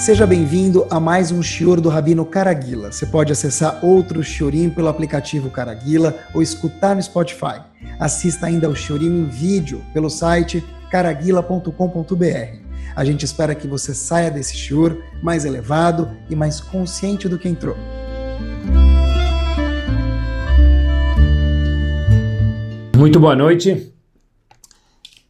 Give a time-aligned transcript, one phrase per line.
[0.00, 2.90] Seja bem-vindo a mais um Shior do Rabino Caraguila.
[2.90, 7.60] Você pode acessar outro Shiorim pelo aplicativo Caraguila ou escutar no Spotify.
[7.98, 12.56] Assista ainda ao Shiorim em vídeo pelo site caraguila.com.br.
[12.96, 17.46] A gente espera que você saia desse Shior mais elevado e mais consciente do que
[17.46, 17.76] entrou.
[22.96, 23.92] Muito boa noite.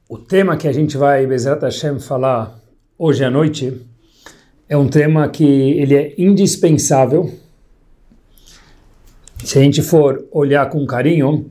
[0.08, 2.56] O tema que a gente vai, Bezerra Hashem, falar
[2.96, 3.89] hoje à noite
[4.70, 7.28] é um tema que ele é indispensável.
[9.44, 11.46] Se a gente for olhar com carinho,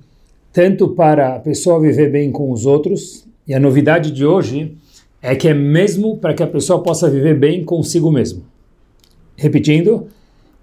[0.53, 4.77] tanto para a pessoa viver bem com os outros, e a novidade de hoje
[5.21, 8.45] é que é mesmo para que a pessoa possa viver bem consigo mesmo.
[9.35, 10.07] Repetindo,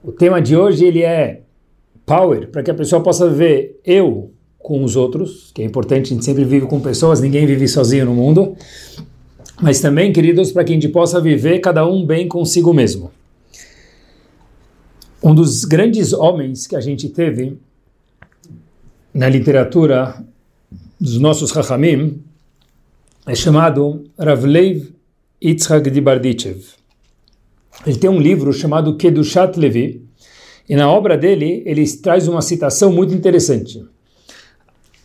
[0.03, 1.43] o tema de hoje ele é
[2.07, 6.15] power, para que a pessoa possa viver eu com os outros, que é importante, a
[6.15, 8.57] gente sempre vive com pessoas, ninguém vive sozinho no mundo
[9.61, 13.11] mas também, queridos, para que a gente possa viver cada um bem consigo mesmo.
[15.23, 17.59] Um dos grandes homens que a gente teve
[19.13, 20.23] na literatura
[21.01, 22.23] dos nossos Chachamim
[23.27, 24.95] é chamado Ravleiv
[25.43, 26.65] Yitzhak de Bardichev.
[27.87, 30.07] Ele tem um livro chamado Kedushat Levi,
[30.69, 33.85] e na obra dele ele traz uma citação muito interessante.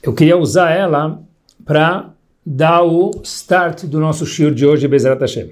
[0.01, 1.21] Eu queria usar ela
[1.63, 2.13] para
[2.45, 5.51] dá o start do nosso shiur de hoje, Bezerra Hashem.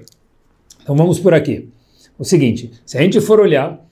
[0.82, 1.68] Então vamos por aqui.
[2.18, 3.84] O seguinte, se a gente for olhar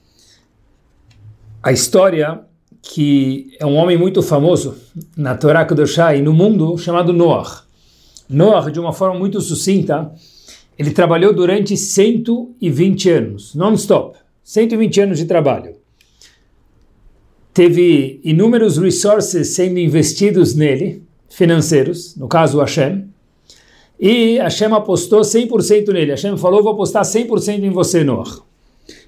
[1.61, 2.41] a história
[2.81, 4.75] que é um homem muito famoso
[5.15, 7.63] na Torá Kedoshá e no mundo, chamado Noah.
[8.29, 10.11] Noah, de uma forma muito sucinta,
[10.77, 15.75] ele trabalhou durante 120 anos, non-stop, 120 anos de trabalho.
[17.53, 23.07] Teve inúmeros resources sendo investidos nele, financeiros, no caso Hashem,
[23.99, 26.11] e Hashem apostou 100% nele.
[26.11, 28.41] Hashem falou, vou apostar 100% em você, Noah.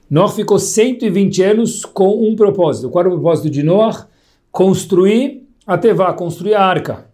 [0.09, 2.89] Noah ficou 120 anos com um propósito.
[2.89, 4.07] Qual era o propósito de Noah?
[4.51, 7.06] Construir a Tevá, construir a arca.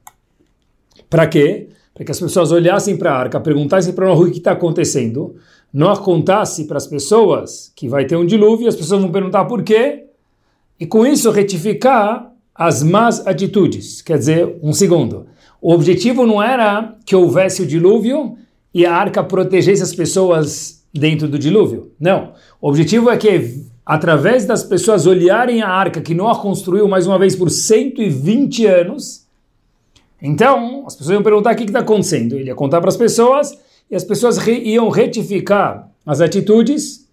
[1.08, 1.70] Para quê?
[1.94, 5.36] Para que as pessoas olhassem para a arca, perguntassem para Noah o que está acontecendo.
[5.72, 9.62] Noah contasse para as pessoas que vai ter um dilúvio, as pessoas vão perguntar por
[9.62, 10.06] quê,
[10.80, 14.02] e com isso retificar as más atitudes.
[14.02, 15.28] Quer dizer, um segundo.
[15.62, 18.38] O objetivo não era que houvesse o dilúvio
[18.74, 21.92] e a arca protegesse as pessoas dentro do dilúvio.
[22.00, 22.34] Não.
[22.62, 27.20] O objetivo é que, através das pessoas olharem a arca que Noah construiu mais uma
[27.20, 29.26] vez por 120 anos,
[30.22, 32.36] então as pessoas iam perguntar o que está acontecendo.
[32.36, 33.58] Ele ia contar para as pessoas
[33.90, 37.07] e as pessoas re iam retificar as atitudes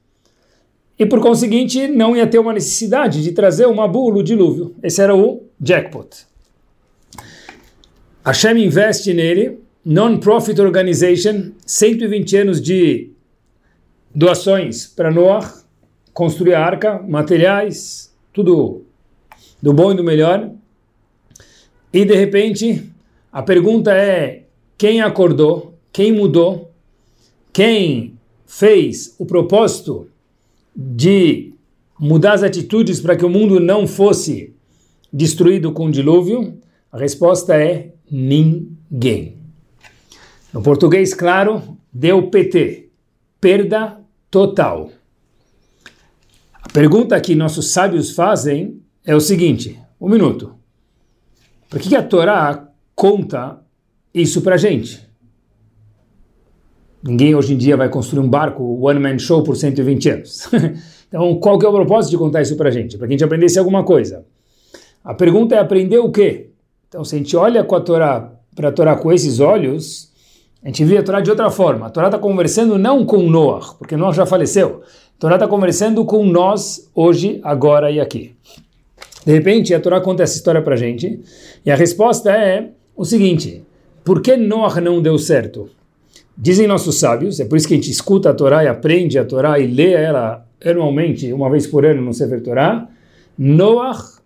[0.99, 4.75] e por conseguinte não ia ter uma necessidade de trazer uma bula, o dilúvio.
[4.83, 6.27] Esse era o jackpot.
[8.25, 13.11] Hashem investe nele, non-profit organization, 120 anos de
[14.15, 15.63] doações para Noah,
[16.13, 18.83] construir a arca, materiais, tudo
[19.61, 20.51] do bom e do melhor.
[21.93, 22.89] E de repente,
[23.33, 24.45] a pergunta é:
[24.79, 25.75] quem acordou?
[25.93, 26.71] Quem mudou?
[27.53, 30.09] Quem fez o propósito
[30.75, 31.55] de
[31.99, 34.55] mudar as atitudes para que o mundo não fosse
[35.13, 36.59] destruído com o dilúvio?
[36.91, 39.39] A resposta é ninguém.
[40.53, 42.89] No português, claro, deu PT,
[43.41, 44.91] perda total.
[46.63, 50.55] A pergunta que nossos sábios fazem é o seguinte: um minuto.
[51.69, 53.61] Por que a Torá conta
[54.13, 55.05] isso para gente?
[57.07, 60.49] Ninguém hoje em dia vai construir um barco one man show por 120 anos.
[61.07, 62.97] então, qual que é o propósito de contar isso para gente?
[62.97, 64.25] Para que a gente aprendesse alguma coisa.
[65.05, 66.49] A pergunta é aprender o quê?
[66.89, 70.11] Então, se a gente olha com a Torá, para a Torá com esses olhos,
[70.63, 71.87] a gente vê a Torá de outra forma.
[71.87, 74.81] A Torá está conversando não com Noah, porque Noah já faleceu.
[75.19, 78.35] A Torá está conversando com nós hoje, agora e aqui.
[79.27, 81.21] De repente, a Torá conta essa história para gente,
[81.67, 83.63] e a resposta é o seguinte:
[84.03, 85.69] por que Noah não deu certo?
[86.37, 89.25] Dizem nossos sábios, é por isso que a gente escuta a Torá e aprende a
[89.25, 92.89] Torá e lê ela anualmente, uma vez por ano no Sefer Torá,
[93.39, 94.19] Noach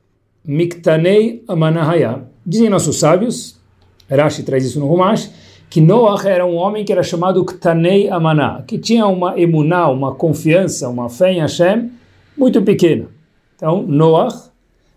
[0.45, 2.23] Miktanei Amanahaya.
[2.47, 3.61] Dizem nossos sábios,
[4.09, 5.31] Rashi traz isso no Rumash,
[5.69, 10.15] que Noach era um homem que era chamado Ktanei Amaná, que tinha uma emuná, uma
[10.15, 11.91] confiança, uma fé em Hashem
[12.37, 13.07] muito pequena.
[13.55, 14.49] Então, Noach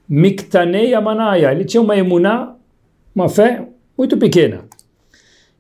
[0.08, 2.56] Miktanei Amanahaya, ele tinha uma emuná,
[3.14, 3.68] uma fé
[3.98, 4.62] muito pequena.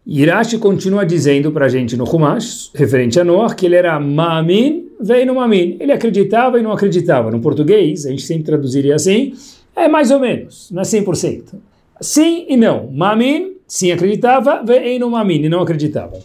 [0.06, 4.88] Irashi continua dizendo para a gente no Humash, referente a Noah, que ele era Ma'amin,
[5.00, 5.78] veio no Ma'amin.
[5.80, 7.30] Ele acreditava e não acreditava.
[7.30, 9.34] No português, a gente sempre traduziria assim,
[9.76, 11.54] é mais ou menos, não é 100%.
[12.02, 12.90] Sim e não.
[12.92, 16.18] Ma'amin, sim acreditava, veio no Ma'amin e não acreditava.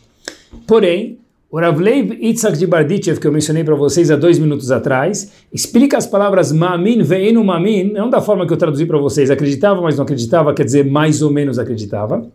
[0.66, 1.18] Porém,
[1.48, 5.96] O Ravleiv Itzhak de Barditchev, que eu mencionei para vocês há dois minutos atrás, explica
[5.96, 9.96] as palavras ma'amin ve'enu ma'amin, não da forma que eu traduzi para vocês, acreditava, mas
[9.96, 12.28] não acreditava, quer dizer, mais ou menos acreditava.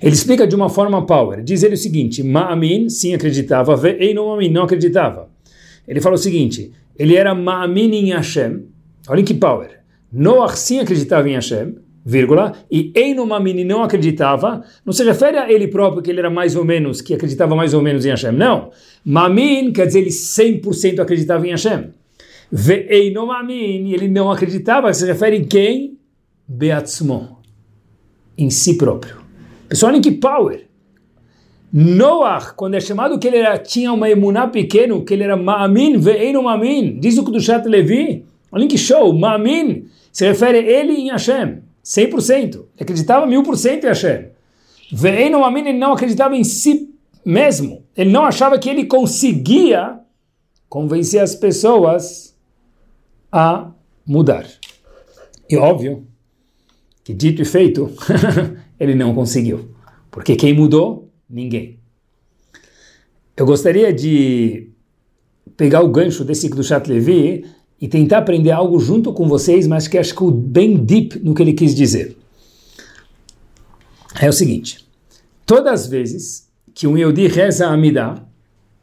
[0.00, 1.42] Ele explica de uma forma power.
[1.42, 5.28] Diz ele o seguinte: ma'amin, sim acreditava, ve'enu ma'amin, não acreditava.
[5.86, 8.64] Ele fala o seguinte: ele era ma'amin em Hashem,
[9.08, 9.78] olhem que power.
[10.12, 11.74] Noach sim acreditava em Hashem,
[12.08, 16.56] vírgula, e Einomamini não acreditava, não se refere a ele próprio que ele era mais
[16.56, 18.70] ou menos, que acreditava mais ou menos em Hashem, não.
[19.04, 21.90] Mamin quer dizer ele 100% acreditava em Hashem.
[22.50, 25.98] Ve'einomamini, ele não acreditava, se refere em quem?
[26.48, 27.40] Beatzmo,
[28.38, 29.27] em si próprio.
[30.02, 30.66] Que power.
[31.72, 35.98] Noach, quando é chamado que ele era, tinha uma emuná pequeno, que ele era Ma'amin
[35.98, 41.62] ve'einomamim, diz o Chat Levi, olhem que show, Ma'amin, se refere ele em Hashem.
[41.88, 42.64] 100%.
[42.78, 44.26] Acreditava mil por cento em Hashem.
[44.92, 46.94] Veio Amin, ele não acreditava em si
[47.24, 47.82] mesmo.
[47.96, 49.98] Ele não achava que ele conseguia
[50.68, 52.36] convencer as pessoas
[53.32, 53.70] a
[54.06, 54.46] mudar.
[55.48, 56.06] E óbvio
[57.02, 57.90] que dito e feito,
[58.78, 59.70] ele não conseguiu.
[60.10, 61.10] Porque quem mudou?
[61.28, 61.78] Ninguém.
[63.36, 64.70] Eu gostaria de
[65.56, 67.44] pegar o gancho desse do Chat Levi
[67.80, 71.34] e tentar aprender algo junto com vocês, mas que acho que o bem deep no
[71.34, 72.16] que ele quis dizer.
[74.20, 74.84] É o seguinte:
[75.46, 78.24] todas as vezes que um Yehudi reza a Amidah,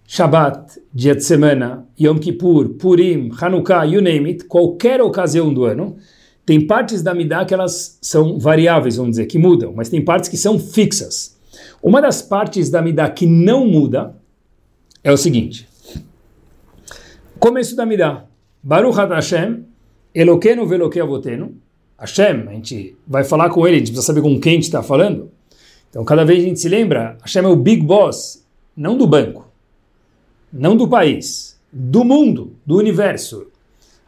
[0.07, 5.97] Shabbat, dia de semana, Yom Kippur, Purim, Hanukkah, you name it, qualquer ocasião do ano,
[6.45, 10.30] tem partes da Amidah que elas são variáveis, vamos dizer, que mudam, mas tem partes
[10.30, 11.36] que são fixas.
[11.81, 14.15] Uma das partes da Amidah que não muda
[15.03, 15.68] é o seguinte:
[17.39, 18.25] começo da Amidah.
[18.62, 19.63] Baruch Hashem,
[20.13, 21.56] Eloqueno veloque avoteno.
[22.00, 24.63] Hashem, a gente vai falar com ele, a gente precisa saber com quem a gente
[24.63, 25.31] está falando.
[25.89, 28.45] Então, cada vez a gente se lembra, Hashem é o big boss,
[28.75, 29.47] não do banco,
[30.51, 33.47] não do país, do mundo, do universo.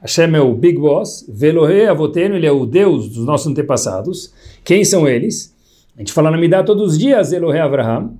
[0.01, 4.33] Hashem é o big boss, Velohe avoteno, ele é o Deus dos nossos antepassados.
[4.63, 5.55] Quem são eles?
[5.95, 8.17] A gente fala na Midah todos os dias, Elohe Avraham,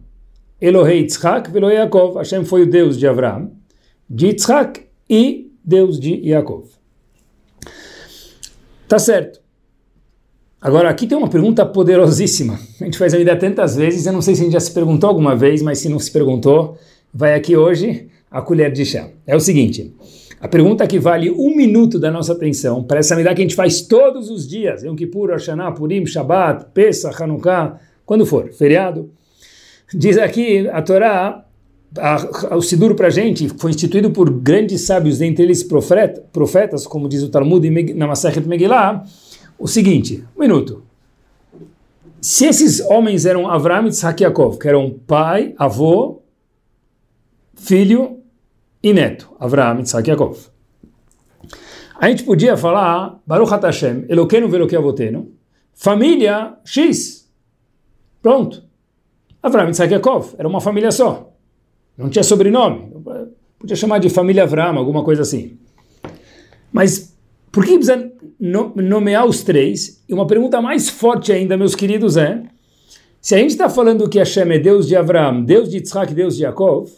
[0.60, 2.18] Elohe Yitzhak, Velohe Yaakov.
[2.18, 3.52] Hashem foi o Deus de Avraham,
[4.10, 6.66] de Yitzhak e Deus de Yaakov.
[8.88, 9.40] Tá certo.
[10.60, 12.60] Agora, aqui tem uma pergunta poderosíssima.
[12.82, 14.74] A gente faz a vida tantas vezes, eu não sei se a gente já se
[14.74, 16.78] perguntou alguma vez, mas se não se perguntou,
[17.14, 19.08] vai aqui hoje a colher de chá.
[19.28, 19.94] É o seguinte,
[20.39, 23.56] a pergunta que vale um minuto da nossa atenção, para essa medida que a gente
[23.56, 29.10] faz todos os dias, Yom Kippur, Hashanah, Purim, Shabbat, Pesach, Hanukkah, quando for, feriado,
[29.94, 31.44] diz aqui a Torá,
[32.51, 37.10] o Sidur para a gente foi instituído por grandes sábios, dentre eles profeta, profetas, como
[37.10, 39.04] diz o Talmud na Masachet Megillah,
[39.57, 40.83] o seguinte, um minuto.
[42.22, 46.22] Se esses homens eram Avram e Yitzhak Yaakov, que eram pai, avô,
[47.56, 48.18] filho
[48.82, 50.38] e neto, Avram e Yitzhak Yaakov.
[52.00, 55.32] A gente podia falar, Baruch HaTashem, Eloqueno veloque avoteno,
[55.74, 57.30] família X.
[58.22, 58.64] Pronto.
[59.42, 61.34] Avram e Yitzhak Yaakov, era uma família só.
[61.98, 62.92] Não tinha sobrenome.
[63.58, 65.58] Podia chamar de família Avram, alguma coisa assim.
[66.72, 67.18] Mas
[67.52, 70.04] por que precisa nomear os três?
[70.08, 72.44] E uma pergunta mais forte ainda, meus queridos, é:
[73.20, 76.36] se a gente está falando que Hashem é Deus de Avram, Deus de Yitzhak, Deus
[76.36, 76.92] de Yaakov,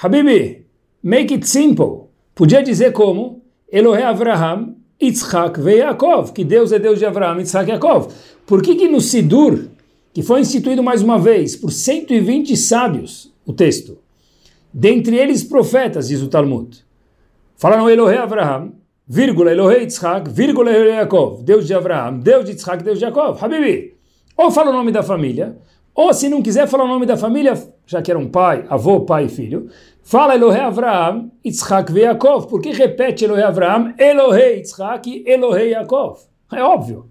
[0.00, 0.65] Habibi,
[1.06, 2.10] make it simple.
[2.34, 7.70] Podia dizer como Elohe Avraham, Yitzhak ve Yaakov, que Deus é Deus de Avraham, Yitzhak
[7.70, 8.12] e Yaakov.
[8.44, 9.68] Por que que no Sidur,
[10.12, 13.98] que foi instituído mais uma vez por 120 sábios, o texto,
[14.74, 16.84] dentre eles profetas, diz o Talmud.
[17.56, 18.72] Falaram Elohe Avraham,
[19.06, 23.38] vírgula Elohe Yitzhak, vírgula Elohe Yaakov, Deus de Avraham, Deus de Yitzhak, Deus de Yaakov.
[23.40, 23.94] Habibi,
[24.36, 25.56] ou fala o nome da família,
[25.94, 27.54] ou se não quiser falar o nome da família,
[27.86, 29.70] já que era um pai, avô, pai e filho,
[30.06, 32.46] fala Elohe Avraham, Yitzhak e Yaakov.
[32.46, 36.20] Por que repete Elohe Avraham, Elohe Yitzhak e Elohe Yaakov?
[36.52, 37.06] É óbvio.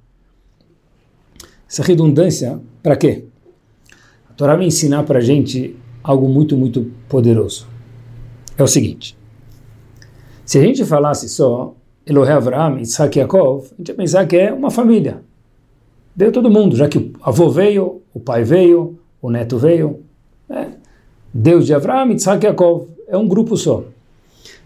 [1.70, 3.26] Essa redundância, para quê?
[4.30, 7.68] A Torá vai ensinar para a gente algo muito, muito poderoso.
[8.58, 9.18] É o seguinte:
[10.46, 11.76] se a gente falasse só
[12.06, 15.22] Elohe Avraham, Isaac e Yaakov, a gente ia pensar que é uma família.
[16.16, 20.00] Veio todo mundo, já que o avô veio, o pai veio, o neto veio.
[20.48, 20.76] Né?
[21.38, 22.88] Deus de Avraham, Isaac e Yaakov.
[23.10, 23.84] É um grupo só.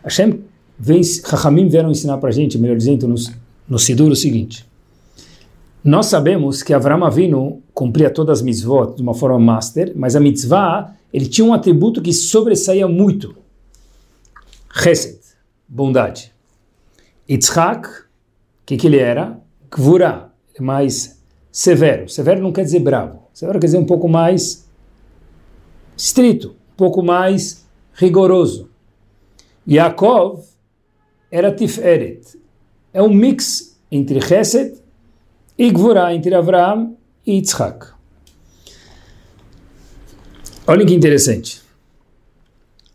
[0.04, 0.42] Hashem,
[0.78, 3.16] vem, Chachamim vieram ensinar para a gente, melhor dizendo, no,
[3.68, 4.64] no Sidur, o seguinte.
[5.84, 10.20] Nós sabemos que Avram Avinu cumpria todas as mitzvot de uma forma master, mas a
[10.20, 13.36] mitzvah ele tinha um atributo que sobressaía muito.
[14.72, 15.18] Chesed,
[15.68, 16.32] bondade.
[17.28, 17.92] Yitzhak, o
[18.68, 19.40] que, que ele era?
[19.72, 21.20] Kvura, é mais
[21.52, 22.08] severo.
[22.08, 23.24] Severo não quer dizer bravo.
[23.34, 24.69] Severo quer dizer um pouco mais
[26.00, 28.70] estrito, um pouco mais rigoroso.
[29.68, 30.46] Yaakov
[31.30, 32.22] era Tiferet.
[32.94, 34.78] É um mix entre Chesed
[35.58, 37.88] e Gvurah, entre Avraham e Yitzhak.
[40.66, 41.62] Olha que interessante.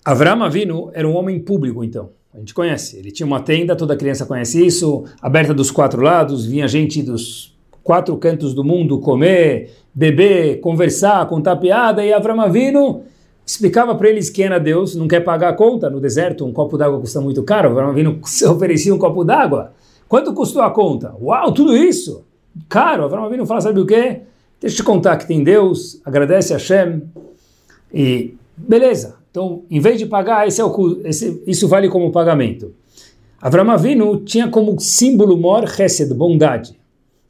[0.04, 2.10] Avraham Avinu era um homem público, então.
[2.32, 2.96] A gente conhece.
[2.96, 7.53] Ele tinha uma tenda, toda criança conhece isso, aberta dos quatro lados, vinha gente dos
[7.84, 13.02] quatro cantos do mundo comer, beber, conversar, contar piada, e Avraham Avinu
[13.46, 16.78] explicava para eles quem era Deus, não quer pagar a conta no deserto, um copo
[16.78, 18.18] d'água custa muito caro, Avraham Avinu
[18.50, 19.72] oferecia um copo d'água.
[20.08, 21.14] Quanto custou a conta?
[21.20, 22.24] Uau, tudo isso!
[22.68, 23.04] Caro!
[23.04, 24.22] Avraham Avinu fala, sabe o quê?
[24.58, 27.02] Deixa eu te contar que tem Deus, agradece a Hashem,
[27.92, 32.72] e beleza, então, em vez de pagar, esse é o, esse, isso vale como pagamento.
[33.42, 36.78] Avram Avinu tinha como símbolo mor chesed, bondade.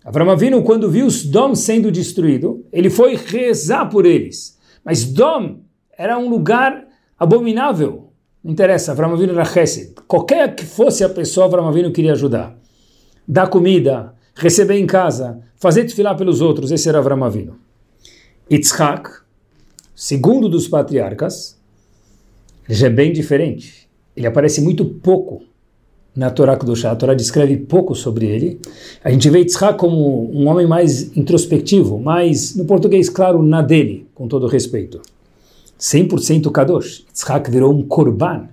[0.04, 4.58] Avram Avinu, quando viu os Dom sendo destruído, ele foi rezar por eles.
[4.84, 5.60] Mas Dom
[5.96, 6.86] era um lugar
[7.18, 8.12] abominável.
[8.42, 9.94] Não interessa, Avram Avinu era chesed.
[10.06, 12.54] Qualquer que fosse a pessoa, Avram Avinu queria ajudar.
[13.26, 17.56] Dar comida, receber em casa, fazer desfilar pelos outros, esse era Avram Avinu.
[18.52, 19.08] Yitzhak,
[19.94, 21.58] segundo dos patriarcas,
[22.68, 23.88] já é bem diferente.
[24.14, 25.42] Ele aparece muito pouco
[26.16, 26.92] na Torá Kedoshá.
[26.92, 28.60] A Torá descreve pouco sobre ele.
[29.02, 34.06] A gente vê Yitzhak como um homem mais introspectivo, mais, no português, claro, na dele,
[34.14, 35.00] com todo respeito.
[35.78, 37.04] 100% Kadosh.
[37.08, 38.48] Yitzhak virou um korban,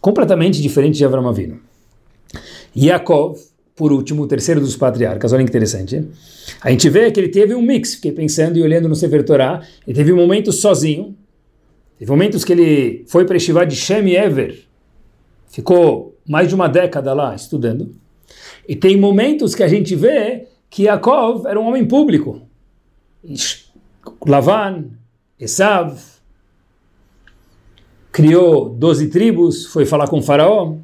[0.00, 1.58] completamente diferente de Avram Avinu.
[2.76, 3.38] Yaakov,
[3.74, 6.04] por último, o terceiro dos patriarcas, olha que interessante.
[6.60, 9.62] A gente vê que ele teve um mix, fiquei pensando e olhando no Sefer Torá,
[9.86, 11.14] ele teve um momento sozinho,
[11.98, 14.65] Teve momentos que ele foi para Estivá de Shem Ever,
[15.48, 17.94] ficou mais de uma década lá estudando.
[18.68, 22.42] E tem momentos que a gente vê que Yaakov era um homem público.
[24.26, 24.86] Lavan,
[25.38, 25.98] Esav,
[28.12, 30.74] criou 12 tribos, foi falar com o faraó.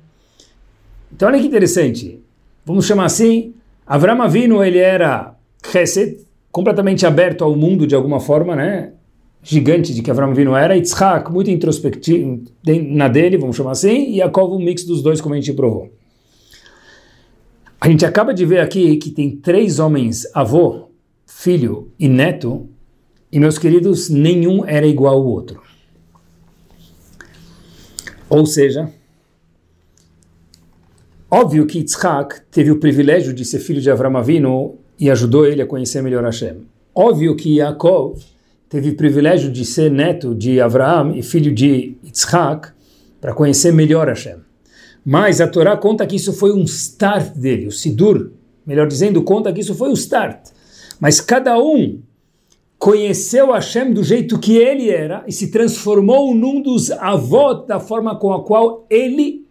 [1.12, 2.21] Então olha que interessante.
[2.64, 3.54] Vamos chamar assim,
[3.87, 8.92] Avram Avinu ele era chesed, completamente aberto ao mundo de alguma forma, né?
[9.42, 14.18] Gigante de que Avram Avinu era, Yitzhak muito introspectivo na dele, vamos chamar assim, e
[14.18, 15.90] Yaakov um mix dos dois, como a gente provou.
[17.80, 20.88] A gente acaba de ver aqui que tem três homens, avô,
[21.26, 22.68] filho e neto,
[23.32, 25.61] e meus queridos, nenhum era igual ao outro.
[28.28, 28.88] Ou seja,
[31.28, 35.61] óbvio que Yitzhak teve o privilégio de ser filho de Avram Avinu e ajudou ele
[35.61, 36.64] a conhecer melhor Hashem.
[36.94, 38.22] Óbvio que Yaakov
[38.73, 42.71] teve o privilégio de ser neto de Abraão e filho de Yitzhak
[43.21, 44.37] para conhecer melhor Hashem.
[45.05, 48.31] Mas a Torá conta que isso foi um start dele, o Sidur,
[48.64, 50.49] melhor dizendo, conta que isso foi o start.
[50.99, 52.00] Mas cada um
[52.79, 58.17] conheceu Hashem do jeito que ele era e se transformou num dos avós da forma
[58.17, 59.47] com a qual ele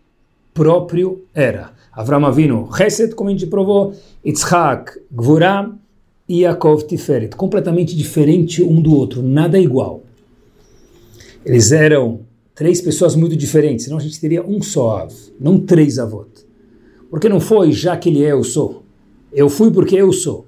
[0.51, 1.73] próprio era.
[1.93, 3.93] Avram Avinu, Chesed, como a gente provou,
[4.25, 5.77] Yitzhak, Gvuram,
[6.31, 10.01] e Yaakov Tiferet, completamente diferente um do outro, nada igual.
[11.45, 12.21] Eles eram
[12.55, 16.47] três pessoas muito diferentes, senão a gente teria um só Av, não três avós.
[17.09, 18.83] Porque não foi já que ele é, eu sou.
[19.33, 20.45] Eu fui porque eu sou.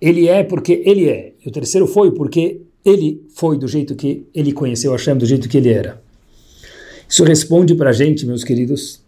[0.00, 1.32] Ele é porque ele é.
[1.44, 5.48] E o terceiro foi porque ele foi do jeito que ele conheceu Hashem, do jeito
[5.48, 6.00] que ele era.
[7.08, 9.02] Isso responde para a gente, meus queridos,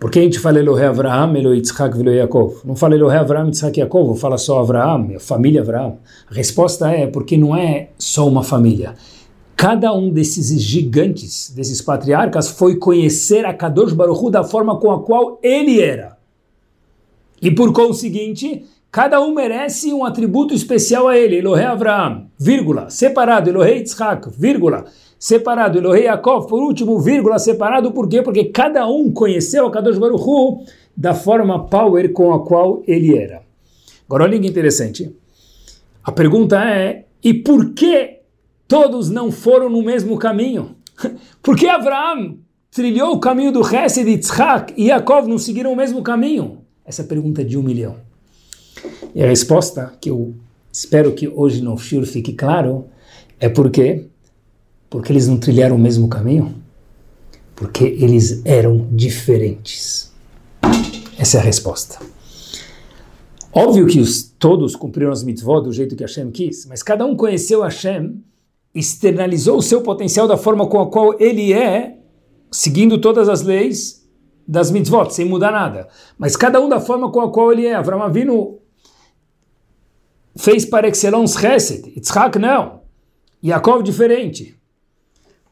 [0.00, 2.62] por que a gente fala Elohe Avraham, Elohe Yitzhak, Elohe Yaakov?
[2.64, 5.98] Não fala Elohe Avraham, Yitzhak e Yaakov, fala só Avraham, família Avraham.
[6.30, 8.94] A resposta é porque não é só uma família.
[9.54, 14.90] Cada um desses gigantes, desses patriarcas, foi conhecer a Kadosh Baruch Hu da forma com
[14.90, 16.16] a qual ele era.
[17.42, 21.36] E por conseguinte, cada um merece um atributo especial a ele.
[21.36, 23.50] Elohe Avraham, vírgula, separado.
[23.50, 24.86] Elohe Yitzhak, vírgula
[25.20, 25.78] separado.
[25.78, 27.92] Elohei Yaakov, por último, vírgula, separado.
[27.92, 28.22] Por quê?
[28.22, 30.64] Porque cada um conheceu a Kadosh Hu
[30.96, 33.42] da forma power com a qual ele era.
[34.08, 35.14] Agora, olha que interessante.
[36.02, 38.20] A pergunta é, e por que
[38.66, 40.74] todos não foram no mesmo caminho?
[41.42, 42.38] Por que Abraão
[42.70, 46.58] trilhou o caminho do Hesed, Yitzhak e Yaakov não seguiram o mesmo caminho?
[46.84, 47.96] Essa pergunta é de um milhão.
[49.14, 50.34] E a resposta, que eu
[50.72, 52.86] espero que hoje no Shur fique claro,
[53.38, 54.06] é porque
[54.90, 56.56] porque eles não trilharam o mesmo caminho?
[57.54, 60.12] Porque eles eram diferentes.
[61.16, 61.98] Essa é a resposta.
[63.52, 67.16] Óbvio que os, todos cumpriram as mitzvot do jeito que Hashem quis, mas cada um
[67.16, 68.22] conheceu Hashem,
[68.74, 71.98] externalizou o seu potencial da forma com a qual ele é,
[72.50, 74.08] seguindo todas as leis
[74.46, 75.88] das mitzvot, sem mudar nada.
[76.18, 77.74] Mas cada um da forma com a qual ele é.
[77.74, 78.58] Avram Avinu
[80.36, 82.80] fez para excellence Chesed, Yitzhak não.
[83.42, 84.59] Yaakov diferente.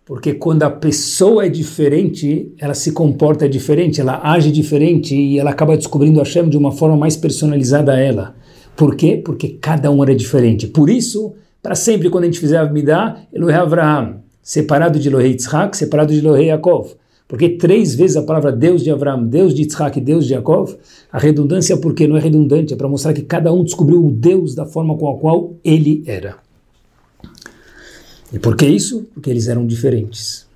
[0.08, 5.50] Porque quando a pessoa é diferente, ela se comporta diferente, ela age diferente e ela
[5.50, 8.34] acaba descobrindo a Hashem de uma forma mais personalizada a ela.
[8.74, 9.20] Por quê?
[9.22, 10.66] Porque cada um era diferente.
[10.66, 15.32] Por isso, para sempre, quando a gente fizer a Midah, Elohei Avraham, separado de Elohei
[15.32, 16.94] Yitzhak, separado de Elohei Yaakov.
[17.28, 20.74] Porque três vezes a palavra Deus de Avraham, Deus de Yitzhak e Deus de Yaakov,
[21.12, 24.54] a redundância porque não é redundante, é para mostrar que cada um descobriu o Deus
[24.54, 26.47] da forma com a qual ele era.
[28.32, 29.06] E por que isso?
[29.14, 30.46] Porque eles eram diferentes.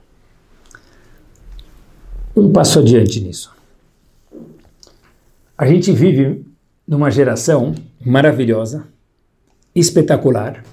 [2.37, 3.51] Um passo adiante nisso.
[5.57, 6.45] A gente vive
[6.87, 7.75] numa geração
[8.05, 8.85] maravilhosa,
[9.75, 10.65] espetacular,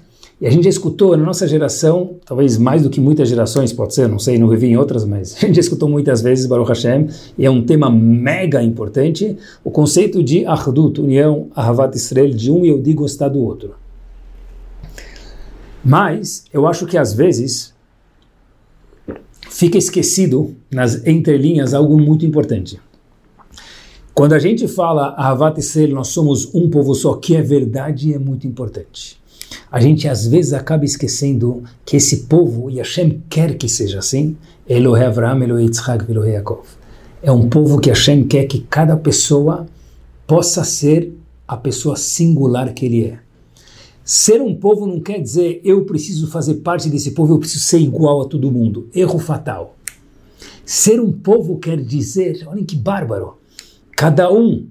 [0.42, 3.94] e a gente já escutou na nossa geração, talvez mais do que muitas gerações, pode
[3.94, 6.70] ser, não sei, não vivi em outras, mas a gente já escutou muitas vezes Baruch
[6.70, 12.50] Hashem, e é um tema mega importante, o conceito de Ahdut, união, Ahavat Israel, de
[12.50, 13.76] um Yehudi gostar do outro.
[15.84, 17.74] Mas eu acho que às vezes
[19.50, 22.80] fica esquecido nas entrelinhas algo muito importante.
[24.14, 28.14] Quando a gente fala Ahavat Israel, nós somos um povo só, que é verdade e
[28.14, 29.18] é muito importante.
[29.72, 34.36] A gente às vezes acaba esquecendo que esse povo, e Hashem quer que seja assim,
[34.68, 36.66] Elohei Avraham, Elohei Yitzhak, Elohei Yaakov.
[37.24, 39.66] É um povo que Hashem quer que cada pessoa
[40.28, 41.14] possa ser
[41.48, 43.20] a pessoa singular que ele é.
[44.12, 47.78] Ser um povo não quer dizer eu preciso fazer parte desse povo, eu preciso ser
[47.78, 48.90] igual a todo mundo.
[48.92, 49.78] Erro fatal.
[50.66, 53.38] Ser um povo quer dizer, olhem que bárbaro,
[53.96, 54.66] cada um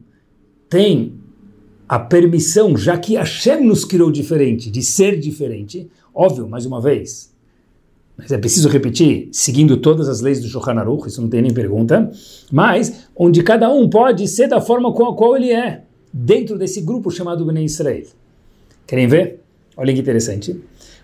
[0.69, 1.13] tem
[1.89, 7.33] a permissão, já que Hashem nos criou diferente, de ser diferente, óbvio, mais uma vez,
[8.17, 11.55] mas é preciso repetir, seguindo todas as leis do Shulchan Aruch, isso não tem nem
[11.55, 12.11] pergunta,
[12.51, 16.81] mas onde cada um pode ser da forma com a qual ele é, dentro desse
[16.81, 18.19] grupo chamado Bnei Israel.
[18.89, 19.41] Querem ver?
[19.77, 20.59] Olha que interessante.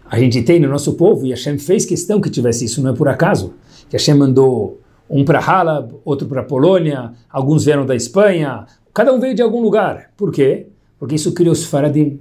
[0.07, 2.97] A gente tem no nosso povo, e Hashem fez questão que tivesse isso, não é
[2.97, 3.53] por acaso,
[3.91, 9.21] que Hashem mandou um para Halab, outro para Polônia, alguns vieram da Espanha, cada um
[9.21, 10.11] veio de algum lugar.
[10.17, 10.67] Por quê?
[10.99, 12.21] Porque isso criou os Faradim,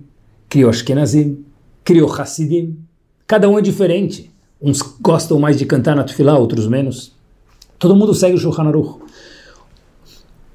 [0.49, 1.45] criou Ashkenazim,
[1.81, 2.77] criou Hassidim.
[3.25, 4.29] Cada um é diferente.
[4.61, 7.15] Uns gostam mais de cantar na Tufilá, outros menos.
[7.79, 9.02] Todo mundo segue o Shulchan Aruch.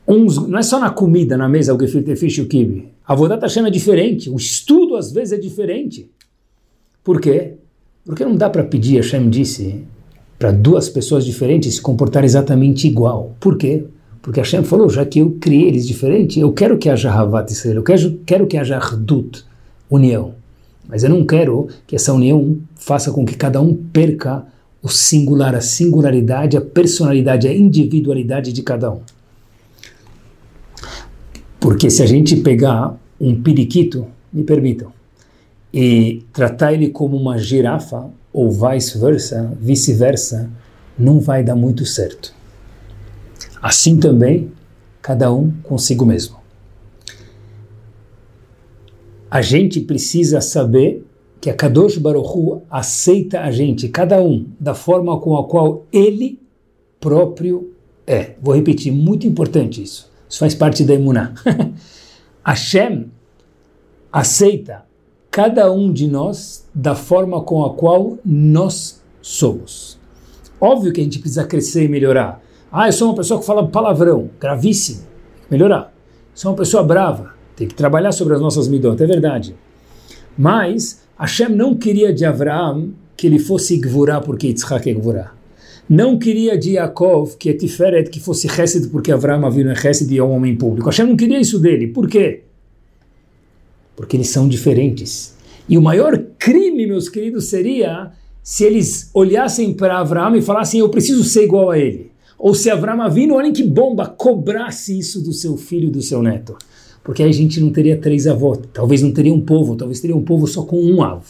[0.08, 2.88] Uns, não é só na comida, na mesa, o gefilte fish e o kibe.
[3.06, 6.10] A Vodat Hashem é diferente, o estudo às vezes é diferente.
[7.04, 7.56] Por quê?
[8.06, 9.84] Porque não dá para pedir, Hashem disse,
[10.38, 13.36] para duas pessoas diferentes se comportar exatamente igual.
[13.38, 13.84] Por quê?
[14.22, 17.76] Porque Hashem falou, já que eu criei eles diferentes, eu quero que haja Havat Israel,
[17.76, 19.44] eu quero, quero que haja Hdut,
[19.90, 20.32] união.
[20.88, 24.46] Mas eu não quero que essa união faça com que cada um perca
[24.82, 29.00] o singular, a singularidade, a personalidade, a individualidade de cada um.
[31.60, 34.92] Porque se a gente pegar um periquito, me permitam,
[35.72, 40.50] e tratar ele como uma girafa, ou vice-versa, vice-versa,
[40.98, 42.34] não vai dar muito certo.
[43.60, 44.52] Assim também,
[45.02, 46.36] cada um consigo mesmo.
[49.30, 51.04] A gente precisa saber
[51.40, 55.86] que a Kadosh Baruch Hu aceita a gente, cada um, da forma com a qual
[55.92, 56.40] ele
[56.98, 57.72] próprio
[58.06, 58.34] é.
[58.40, 60.10] Vou repetir, muito importante isso.
[60.28, 61.32] Isso faz parte da Emuná.
[62.44, 63.10] Hashem
[64.12, 64.84] aceita
[65.30, 69.98] cada um de nós da forma com a qual nós somos.
[70.60, 72.42] Óbvio que a gente precisa crescer e melhorar.
[72.70, 75.02] Ah, eu sou uma pessoa que fala palavrão, gravíssimo,
[75.50, 75.92] melhorar.
[76.34, 79.54] Sou uma pessoa brava, tem que trabalhar sobre as nossas midot, é verdade.
[80.36, 85.37] Mas Hashem não queria de Avraham que ele fosse Gvurá porque Yitzhak é Gvurá
[85.88, 90.12] não queria de Yaakov que é Tiferet, que fosse Hesed, porque Avram Avinu é Hesed
[90.12, 90.88] e é um homem público.
[90.88, 91.88] Hashem não queria isso dele.
[91.88, 92.42] Por quê?
[93.96, 95.34] Porque eles são diferentes.
[95.68, 100.88] E o maior crime, meus queridos, seria se eles olhassem para Avram e falassem, eu
[100.88, 102.10] preciso ser igual a ele.
[102.38, 106.22] Ou se Avram Avinu, olhem que bomba, cobrasse isso do seu filho e do seu
[106.22, 106.56] neto.
[107.02, 110.16] Porque aí a gente não teria três avós, talvez não teria um povo, talvez teria
[110.16, 111.22] um povo só com um avô.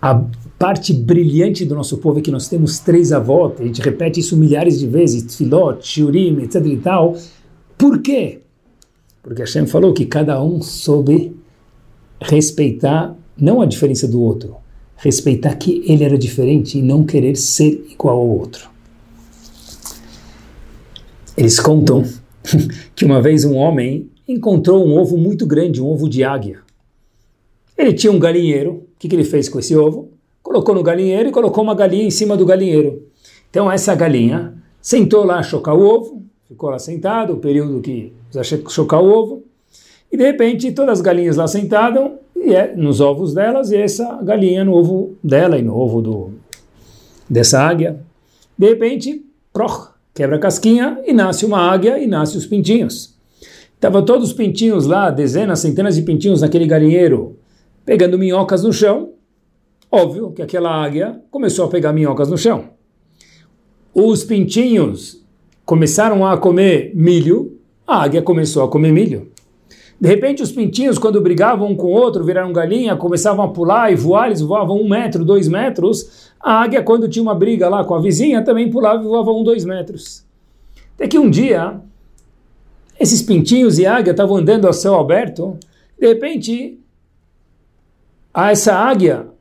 [0.00, 0.24] A
[0.62, 4.36] parte brilhante do nosso povo é que nós temos três avós, a gente repete isso
[4.36, 7.16] milhares de vezes, Tfilot, Shiurim, etc e tal.
[7.76, 8.42] Por quê?
[9.20, 11.34] Porque Hashem falou que cada um soube
[12.20, 14.54] respeitar não a diferença do outro,
[14.94, 18.70] respeitar que ele era diferente e não querer ser igual ao outro.
[21.36, 22.04] Eles contam
[22.94, 26.60] que uma vez um homem encontrou um ovo muito grande, um ovo de águia.
[27.76, 28.74] Ele tinha um galinheiro.
[28.74, 30.12] O que, que ele fez com esse ovo?
[30.52, 33.06] Colocou no galinheiro e colocou uma galinha em cima do galinheiro.
[33.48, 38.12] Então essa galinha sentou lá a chocar o ovo, ficou lá sentado, o período que
[38.30, 39.44] precisa chocar o ovo,
[40.12, 44.20] e de repente todas as galinhas lá sentadas e é, nos ovos delas, e essa
[44.22, 46.30] galinha no ovo dela e no ovo do,
[47.30, 48.00] dessa águia.
[48.58, 53.16] De repente, proch, quebra a casquinha e nasce uma águia e nasce os pintinhos.
[53.80, 57.38] Tava todos os pintinhos lá, dezenas, centenas de pintinhos naquele galinheiro,
[57.86, 59.11] pegando minhocas no chão.
[59.94, 62.70] Óbvio que aquela águia começou a pegar minhocas no chão.
[63.92, 65.22] Os pintinhos
[65.66, 69.30] começaram a comer milho, a águia começou a comer milho.
[70.00, 73.92] De repente, os pintinhos, quando brigavam um com o outro, viraram galinha, começavam a pular
[73.92, 76.30] e voar, eles voavam um metro, dois metros.
[76.40, 79.44] A águia, quando tinha uma briga lá com a vizinha, também pulava e voava um,
[79.44, 80.24] dois metros.
[80.94, 81.78] Até que um dia,
[82.98, 85.58] esses pintinhos e águia estavam andando ao céu aberto,
[86.00, 86.80] de repente,
[88.34, 89.31] essa águia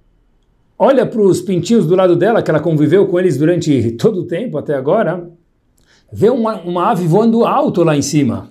[0.83, 4.23] olha para os pintinhos do lado dela, que ela conviveu com eles durante todo o
[4.23, 5.29] tempo até agora,
[6.11, 8.49] vê uma, uma ave voando alto lá em cima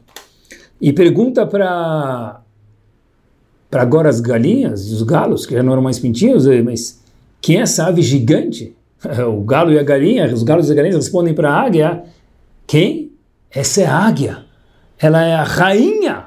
[0.80, 2.40] e pergunta para
[3.68, 7.00] para agora as galinhas e os galos, que já não eram mais pintinhos, eh, mas
[7.40, 8.76] quem é essa ave gigante?
[9.28, 12.04] O galo e a galinha, os galos e as galinhas respondem para a águia,
[12.66, 13.12] quem?
[13.50, 14.44] Essa é a águia.
[14.98, 16.26] Ela é a rainha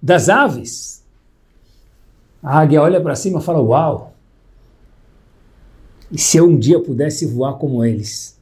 [0.00, 1.04] das aves.
[2.40, 4.14] A águia olha para cima e fala, uau,
[6.10, 8.36] e se eu um dia pudesse voar como eles?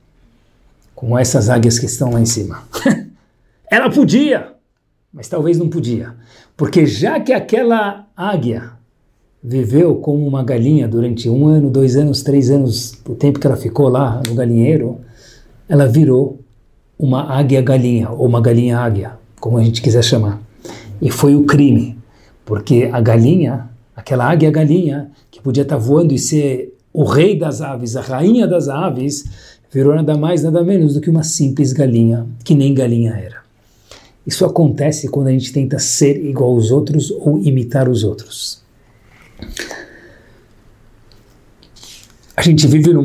[0.94, 2.62] Como essas águias que estão lá em cima.
[3.70, 4.57] Ela podia!
[5.16, 6.14] mas talvez não podia.
[6.55, 8.72] Porque já que aquela águia
[9.42, 13.57] viveu como uma galinha durante um ano, dois anos, três anos, o tempo que ela
[13.57, 14.98] ficou lá no galinheiro,
[15.66, 16.40] ela virou
[16.98, 20.38] uma águia-galinha, ou uma galinha-águia, como a gente quiser chamar.
[21.00, 21.98] E foi o crime,
[22.44, 27.95] porque a galinha, aquela águia-galinha, que podia estar voando e ser o rei das aves,
[27.95, 29.27] a rainha das aves,
[29.71, 33.43] virou nada mais, nada menos do que uma simples galinha, que nem galinha era.
[34.27, 38.63] Isso acontece quando a gente tenta ser igual aos outros ou imitar os outros.
[42.35, 43.05] A gente vive num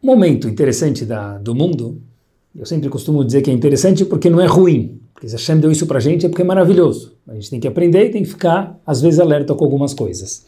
[0.00, 2.00] momento interessante da, do mundo.
[2.56, 5.00] Eu sempre costumo dizer que é interessante porque não é ruim.
[5.12, 7.16] Porque se Hashem deu isso pra gente é porque é maravilhoso.
[7.26, 10.46] A gente tem que aprender e tem que ficar, às vezes, alerta com algumas coisas.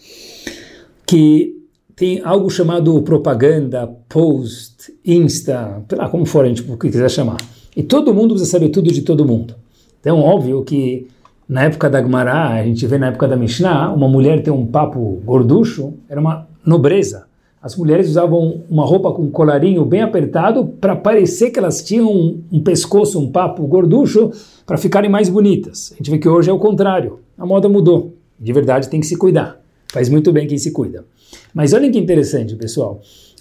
[1.11, 1.57] Que
[1.97, 7.37] tem algo chamado propaganda, post, insta, lá, como for a gente quiser chamar
[7.77, 9.55] e todo mundo precisa saber tudo de todo mundo.
[10.01, 11.07] Então, óbvio que
[11.49, 14.67] na época da Gemara, a gente vê na época da Mishnah, uma mulher ter um
[14.67, 17.27] papo gorducho era uma nobreza.
[17.63, 22.11] As mulheres usavam uma roupa com um colarinho bem apertado para parecer que elas tinham
[22.11, 24.31] um, um pescoço, um papo gorducho,
[24.65, 25.93] para ficarem mais bonitas.
[25.93, 27.19] A gente vê que hoje é o contrário.
[27.37, 28.15] A moda mudou.
[28.39, 29.60] De verdade, tem que se cuidar.
[29.93, 31.05] Faz muito bem quem se cuida.
[31.53, 33.01] Mas olhem que interessante, pessoal.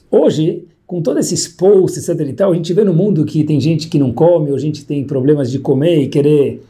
[0.10, 3.62] Hoje, com todos esses posts, etc e tal, a gente vê no mundo que tem
[3.62, 6.64] gente que não come, ou gente tem problemas de comer e querer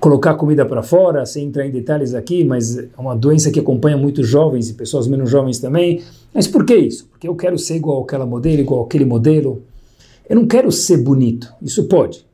[0.00, 3.96] colocar comida para fora, sem entrar em detalhes aqui, mas é uma doença que acompanha
[3.96, 6.02] muitos jovens e pessoas menos jovens também.
[6.32, 7.06] Mas por que isso?
[7.06, 9.62] Porque eu quero ser igual àquela modelo, igual àquele modelo.
[10.28, 11.52] Eu não quero ser bonito.
[11.62, 12.24] Isso pode,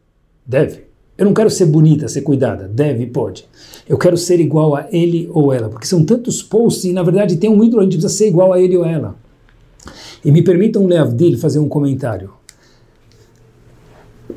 [0.46, 0.83] deve.
[1.16, 2.66] Eu não quero ser bonita, ser cuidada.
[2.66, 3.46] Deve, pode.
[3.88, 5.68] Eu quero ser igual a ele ou ela.
[5.68, 8.52] Porque são tantos posts e, na verdade, tem um ídolo, a gente precisa ser igual
[8.52, 9.16] a ele ou ela.
[10.24, 12.32] E me permitam, Leavdil, fazer um comentário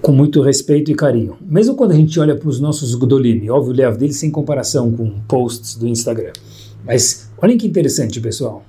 [0.01, 1.37] com muito respeito e carinho.
[1.41, 5.75] Mesmo quando a gente olha para os nossos Gdolim, óbvio, Leavdil sem comparação com posts
[5.75, 6.33] do Instagram.
[6.85, 8.63] Mas olhem que interessante, pessoal.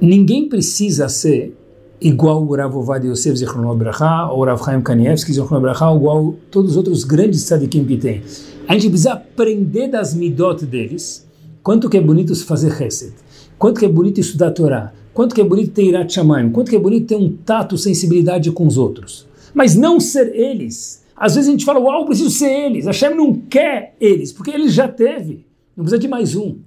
[0.00, 1.56] Ninguém precisa ser
[2.00, 6.72] igual o Rav Ovadia Yosef Zichron Abraha, ou Rav Chaim Kanievski Zichron Abraha, igual todos
[6.72, 8.22] os outros grandes tzadikim que tem.
[8.68, 11.26] A gente precisa aprender das midot deles,
[11.62, 13.14] quanto que é bonito fazer chesed,
[13.58, 16.68] quanto que é bonito estudar a Torá, Quanto que é bonito ter Irat Shamayim, quanto
[16.68, 19.26] que é bonito ter um tato, sensibilidade com os outros.
[19.54, 21.02] Mas não ser eles.
[21.16, 22.84] Às vezes a gente fala, uau, preciso ser eles.
[22.84, 25.46] Hashem não quer eles, porque ele já teve.
[25.74, 26.58] Não precisa de mais um.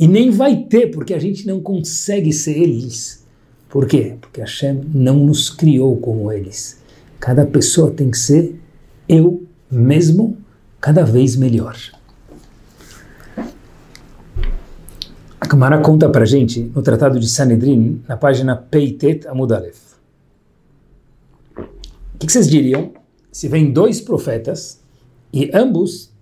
[0.00, 3.21] E nem vai ter, porque a gente não consegue ser eles.
[3.72, 4.18] Por quê?
[4.20, 6.78] Porque Hashem não nos criou como eles.
[7.18, 8.60] Cada pessoa tem que ser
[9.08, 10.36] eu mesmo
[10.78, 11.74] cada vez melhor.
[15.40, 19.76] A Gemara conta para gente no Tratado de Sanedrin, na página Peitet Amudalev.
[21.56, 22.92] O que vocês diriam
[23.32, 24.82] se vem dois profetas
[25.32, 26.12] e ambos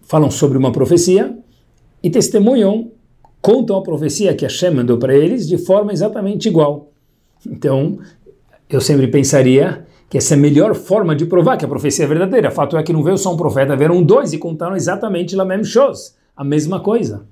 [0.00, 1.38] falam sobre uma profecia
[2.02, 2.90] e testemunham,
[3.40, 6.87] contam a profecia que Hashem mandou para eles de forma exatamente igual.
[7.46, 7.98] Então,
[8.68, 12.08] eu sempre pensaria que essa é a melhor forma de provar que a profecia é
[12.08, 12.48] verdadeira.
[12.48, 15.44] O fato é que não veio só um profeta, vieram dois e contaram exatamente a
[15.44, 17.26] mesma coisa, a mesma coisa.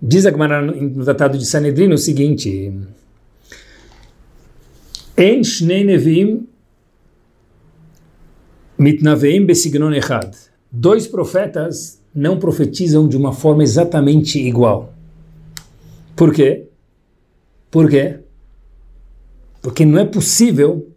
[0.00, 2.72] Diz a Gemara no Tratado de Sanedrin o seguinte:
[5.16, 6.46] En shnei nevim
[8.78, 10.34] mitnaveim besignon echad.
[10.70, 14.92] Dois profetas não profetizam de uma forma exatamente igual.
[16.16, 16.66] Por quê?
[17.70, 18.23] Por quê?
[19.64, 20.88] Porque não é possível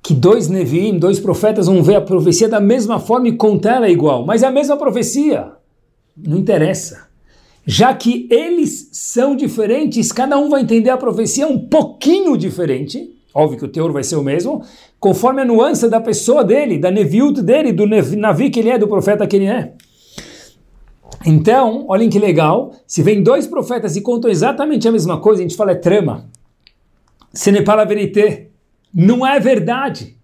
[0.00, 3.90] que dois Neviim, dois profetas, vão ver a profecia da mesma forma e contar ela
[3.90, 4.24] igual.
[4.24, 5.50] Mas é a mesma profecia.
[6.16, 7.08] Não interessa.
[7.66, 13.12] Já que eles são diferentes, cada um vai entender a profecia um pouquinho diferente.
[13.34, 14.62] Óbvio que o teor vai ser o mesmo,
[15.00, 18.86] conforme a nuance da pessoa dele, da Neviut dele, do Navi que ele é, do
[18.86, 19.72] profeta que ele é.
[21.26, 25.42] Então, olhem que legal, se vem dois profetas e contam exatamente a mesma coisa, a
[25.42, 26.37] gente fala é trama.
[27.38, 27.86] Ce n'est pas.
[28.92, 30.16] Não é verdade.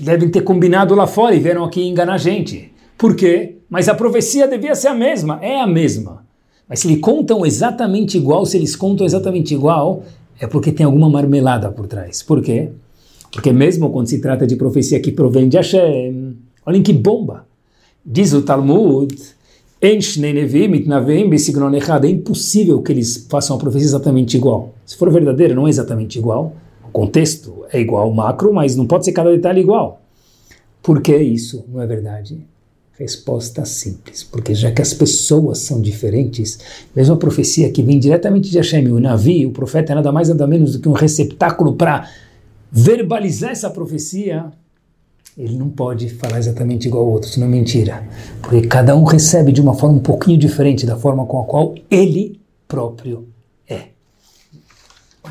[0.00, 2.72] Devem ter combinado lá fora e vieram aqui enganar a gente.
[2.96, 3.56] Por quê?
[3.68, 5.38] Mas a profecia devia ser a mesma.
[5.42, 6.24] É a mesma.
[6.66, 10.04] Mas se eles contam exatamente igual, se eles contam exatamente igual,
[10.40, 12.22] é porque tem alguma marmelada por trás.
[12.22, 12.70] Por quê?
[13.30, 17.46] Porque mesmo quando se trata de profecia que provém de Hashem, olhem que bomba.
[18.02, 19.14] Diz o Talmud,
[22.06, 24.72] é impossível que eles façam a profecia exatamente igual.
[24.86, 26.54] Se for verdadeira, não é exatamente igual.
[26.86, 30.00] O contexto é igual, macro, mas não pode ser cada detalhe igual.
[30.80, 32.38] Por que isso não é verdade?
[32.96, 36.60] Resposta simples, porque já que as pessoas são diferentes,
[36.94, 40.28] mesmo a profecia que vem diretamente de Hashem, o Navi, o profeta é nada mais
[40.28, 42.08] nada menos do que um receptáculo para
[42.70, 44.52] verbalizar essa profecia,
[45.36, 48.06] ele não pode falar exatamente igual ao outro, senão é mentira.
[48.42, 51.74] Porque cada um recebe de uma forma um pouquinho diferente da forma com a qual
[51.90, 53.28] ele próprio
[53.68, 53.88] é.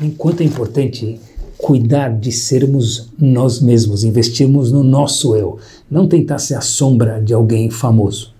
[0.00, 1.20] Enquanto é importante
[1.56, 7.32] cuidar de sermos nós mesmos, investirmos no nosso eu, não tentar ser a sombra de
[7.32, 8.34] alguém famoso.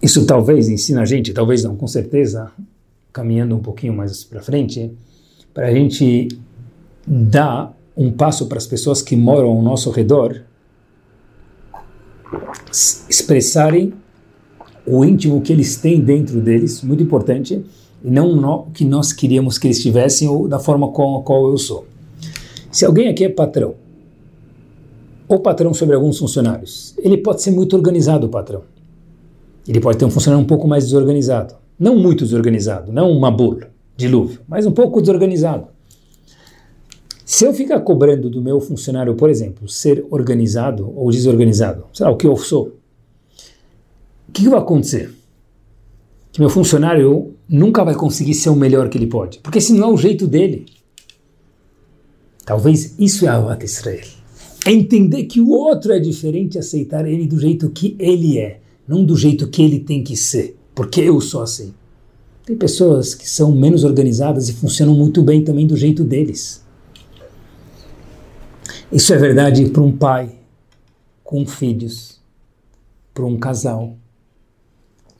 [0.00, 2.50] Isso talvez ensina a gente, talvez não, com certeza,
[3.12, 4.90] caminhando um pouquinho mais para frente,
[5.52, 6.28] para a gente
[7.06, 10.42] dar um passo para as pessoas que moram ao nosso redor
[13.08, 13.92] expressarem
[14.86, 17.64] o íntimo que eles têm dentro deles, muito importante,
[18.02, 21.48] e não o que nós queríamos que eles tivessem ou da forma com a qual
[21.48, 21.86] eu sou.
[22.70, 23.76] Se alguém aqui é patrão,
[25.26, 28.62] ou patrão sobre alguns funcionários, ele pode ser muito organizado, o patrão.
[29.66, 31.54] Ele pode ter um funcionário um pouco mais desorganizado.
[31.78, 35.68] Não muito desorganizado, não uma bula, dilúvio, mas um pouco desorganizado.
[37.24, 42.12] Se eu ficar cobrando do meu funcionário, por exemplo, ser organizado ou desorganizado, sei lá,
[42.12, 42.76] o que eu sou,
[44.28, 45.10] o que, vai acontecer?
[46.30, 49.90] Que meu funcionário nunca vai conseguir ser o melhor que ele pode, porque esse não
[49.90, 50.66] é o jeito dele.
[52.44, 54.06] Talvez isso é Avat Israel.
[54.66, 58.60] É entender que o outro é diferente e aceitar ele do jeito que ele é,
[58.86, 61.72] não do jeito que ele tem que ser, porque eu sou assim.
[62.44, 66.63] Tem pessoas que são menos organizadas e funcionam muito bem também do jeito deles.
[68.92, 70.30] Isso é verdade para um pai
[71.22, 72.20] com filhos,
[73.12, 73.96] para um casal,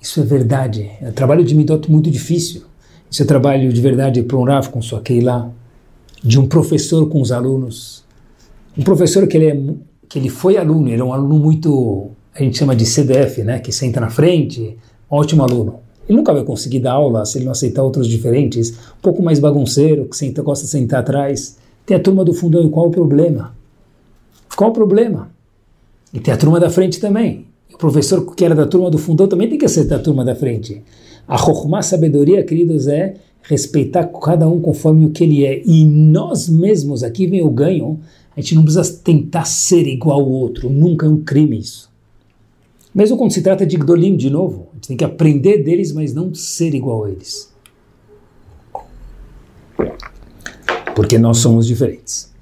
[0.04, 0.90] isso é verdade.
[1.00, 2.64] É um trabalho de Midot muito difícil.
[3.10, 5.50] Isso é trabalho de verdade para um Rav com sua Keilah,
[6.22, 8.04] de um professor com os alunos.
[8.76, 9.74] Um professor que ele, é,
[10.06, 13.60] que ele foi aluno, ele é um aluno muito, a gente chama de CDF, né,
[13.60, 14.76] que senta na frente,
[15.08, 15.80] ótimo aluno.
[16.06, 19.38] Ele nunca vai conseguir dar aula se ele não aceitar outros diferentes, um pouco mais
[19.38, 21.56] bagunceiro, que senta, gosta de sentar atrás.
[21.86, 23.53] Tem a turma do fundão, qual o problema?
[24.56, 25.30] Qual o problema?
[26.12, 27.46] E tem a turma da frente também.
[27.72, 30.34] O professor que era da turma do fundão também tem que ser da turma da
[30.34, 30.82] frente.
[31.26, 35.62] A Chokhmah, sabedoria, queridos, é respeitar cada um conforme o que ele é.
[35.64, 37.98] E nós mesmos, aqui vem o ganho,
[38.36, 40.70] a gente não precisa tentar ser igual ao outro.
[40.70, 41.92] Nunca é um crime isso.
[42.94, 46.14] Mesmo quando se trata de Gdolim, de novo, a gente tem que aprender deles, mas
[46.14, 47.52] não ser igual a eles.
[50.94, 52.32] Porque nós somos diferentes.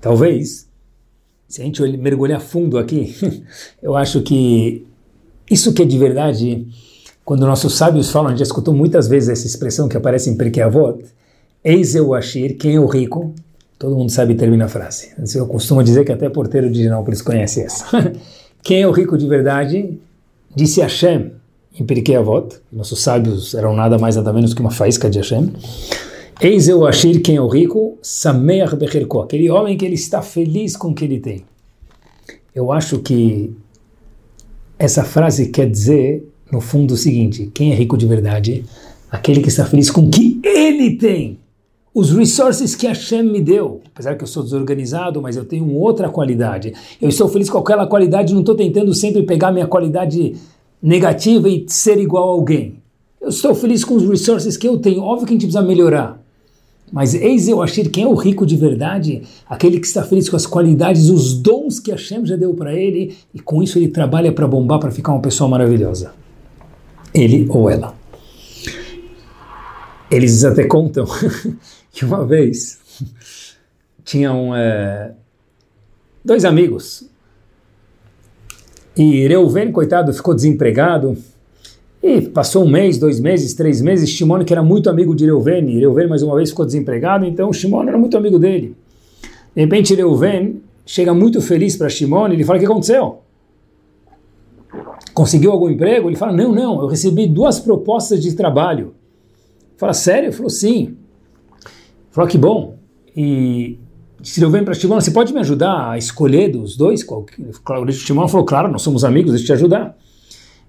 [0.00, 0.65] Talvez
[1.56, 3.16] se a gente mergulhar fundo aqui,
[3.82, 4.86] eu acho que
[5.50, 6.66] isso que é de verdade,
[7.24, 10.36] quando nossos sábios falam, a gente já escutou muitas vezes essa expressão que aparece em
[10.36, 11.02] Perkei Avot,
[11.64, 13.34] Eis eu Ashir, quem é o rico?
[13.78, 15.12] Todo mundo sabe e termina a frase.
[15.34, 18.12] Eu costumo dizer que até porteiro de Ginópolis conhece essa.
[18.62, 19.98] quem é o rico de verdade?
[20.54, 21.32] Disse Hashem
[21.80, 25.52] em Perkei Avot, nossos sábios eram nada mais nada menos que uma faísca de Hashem.
[26.38, 27.96] Eis eu Ashir, quem é o rico?
[28.02, 31.46] Sameach Becherko, aquele homem que ele está feliz com o que ele tem.
[32.54, 33.56] Eu acho que
[34.78, 38.66] essa frase quer dizer, no fundo, o seguinte: quem é rico de verdade?
[39.10, 41.38] Aquele que está feliz com o que ele tem.
[41.94, 43.80] Os resources que Hashem me deu.
[43.94, 46.74] Apesar que eu sou desorganizado, mas eu tenho outra qualidade.
[47.00, 50.36] Eu estou feliz com aquela qualidade, não estou tentando sempre pegar minha qualidade
[50.82, 52.74] negativa e ser igual a alguém.
[53.22, 55.00] Eu estou feliz com os resources que eu tenho.
[55.00, 56.25] Óbvio que a gente precisa melhorar.
[56.92, 60.36] Mas eis eu achar quem é o rico de verdade, aquele que está feliz com
[60.36, 64.32] as qualidades, os dons que Hashem já deu para ele, e com isso ele trabalha
[64.32, 66.12] para bombar, para ficar uma pessoa maravilhosa.
[67.12, 67.94] ele ou ela.
[70.10, 71.06] Eles até contam
[71.90, 72.78] que uma vez
[74.04, 75.12] tinham é,
[76.24, 77.08] dois amigos
[78.96, 81.18] e Reuven, coitado, ficou desempregado
[82.02, 84.08] e passou um mês, dois meses, três meses.
[84.08, 87.52] Shimon, que era muito amigo de Reuven, e Reuven mais uma vez ficou desempregado, então
[87.52, 88.76] Shimon era muito amigo dele.
[89.54, 93.18] De repente Reuven chega muito feliz para Shimon e ele fala: O que aconteceu?
[95.14, 96.08] Conseguiu algum emprego?
[96.08, 98.94] Ele fala: Não, não, eu recebi duas propostas de trabalho.
[99.76, 100.26] Fala: Sério?
[100.26, 100.96] Ele falou: Sim.
[102.10, 102.76] Falou: Que bom.
[103.16, 103.78] E
[104.36, 107.02] Reuven para Shimon: Você pode me ajudar a escolher dos dois?
[107.64, 109.96] Claro, Shimon falou: Claro, nós somos amigos, deixa eu te ajudar.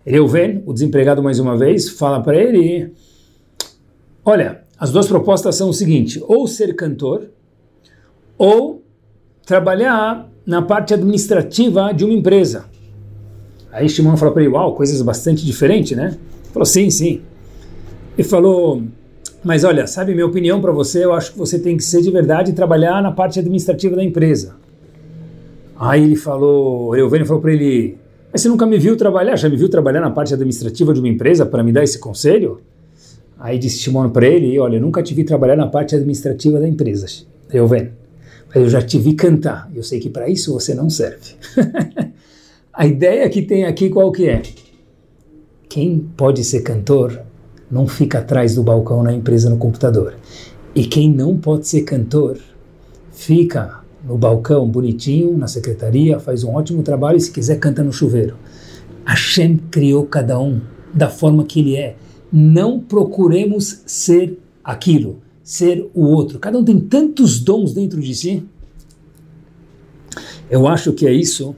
[0.07, 2.93] Reuven, o desempregado mais uma vez, fala para ele:
[4.23, 7.25] Olha, as duas propostas são o seguinte: ou ser cantor,
[8.37, 8.81] ou
[9.45, 12.65] trabalhar na parte administrativa de uma empresa.
[13.69, 16.17] Aí Shimon falou para ele: Uau, coisas bastante diferentes, né?
[16.17, 17.21] Ele falou: Sim, sim.
[18.17, 18.81] Ele falou:
[19.43, 22.09] Mas olha, sabe, minha opinião para você, eu acho que você tem que ser de
[22.09, 24.55] verdade e trabalhar na parte administrativa da empresa.
[25.77, 29.35] Aí ele falou: Reuven falou para ele mas você nunca me viu trabalhar?
[29.35, 32.59] Já me viu trabalhar na parte administrativa de uma empresa para me dar esse conselho?
[33.39, 36.67] Aí disse Shimon para ele, olha, eu nunca te vi trabalhar na parte administrativa da
[36.67, 37.05] empresa.
[37.51, 37.91] Eu venho.
[38.47, 39.69] Mas eu já te vi cantar.
[39.73, 41.35] Eu sei que para isso você não serve.
[42.73, 44.41] A ideia que tem aqui qual que é?
[45.67, 47.21] Quem pode ser cantor
[47.69, 50.15] não fica atrás do balcão na empresa no computador.
[50.75, 52.37] E quem não pode ser cantor
[53.11, 53.76] fica
[54.07, 58.37] no balcão, bonitinho, na secretaria, faz um ótimo trabalho e se quiser canta no chuveiro.
[59.05, 60.61] Hashem criou cada um
[60.93, 61.95] da forma que ele é.
[62.31, 66.39] Não procuremos ser aquilo, ser o outro.
[66.39, 68.43] Cada um tem tantos dons dentro de si.
[70.49, 71.55] Eu acho que é isso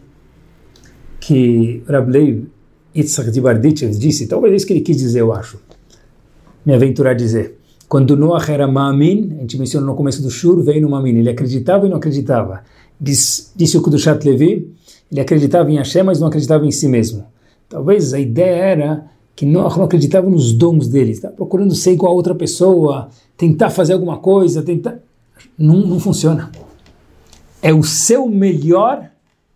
[1.19, 2.47] que Rablei
[2.95, 5.59] Yitzhak de Barditchev disse, talvez é isso que ele quis dizer, eu acho.
[6.65, 7.58] Me aventurar a dizer.
[7.89, 11.29] Quando Noah era Ma'amin, a gente mencionou no começo do Shur, veio no Ma'amin, ele
[11.29, 12.61] acreditava e não acreditava.
[13.01, 14.71] Diz, disse o Kudushat Levi,
[15.11, 17.25] ele acreditava em Hashem, mas não acreditava em si mesmo.
[17.67, 22.11] Talvez a ideia era que Noah não acreditava nos dons dele, estava procurando ser igual
[22.11, 24.99] a outra pessoa, tentar fazer alguma coisa, tentar...
[25.57, 26.51] Não, não funciona.
[27.59, 29.09] É o seu melhor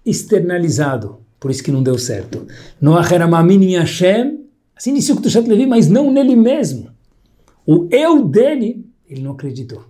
[0.03, 2.47] externalizado, por isso que não deu certo.
[2.81, 4.39] Noah era Ma'amin em Hashem,
[4.75, 6.82] assim disse o Kudushat Levi, mas não nele mesmo.
[7.65, 9.83] O eu dele, ele não acreditou.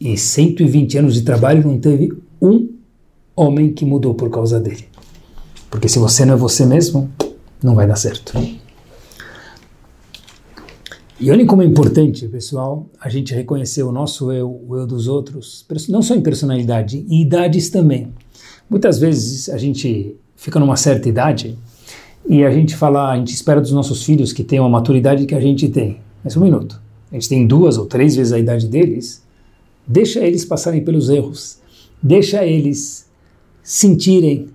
[0.00, 2.70] E 120 anos de trabalho não teve um
[3.36, 4.84] homem que mudou por causa dele.
[5.70, 7.10] Porque se você não é você mesmo,
[7.62, 8.32] não vai dar certo.
[11.18, 15.06] E olhem como é importante, pessoal, a gente reconhecer o nosso eu, o eu dos
[15.06, 18.12] outros, não só em personalidade, em idades também.
[18.70, 21.58] Muitas vezes a gente fica numa certa idade
[22.26, 25.34] e a gente fala, a gente espera dos nossos filhos que tenham a maturidade que
[25.34, 26.00] a gente tem.
[26.22, 26.80] Mas um minuto.
[27.10, 29.24] A gente tem duas ou três vezes a idade deles.
[29.86, 31.58] Deixa eles passarem pelos erros.
[32.02, 33.08] Deixa eles
[33.62, 34.48] sentirem,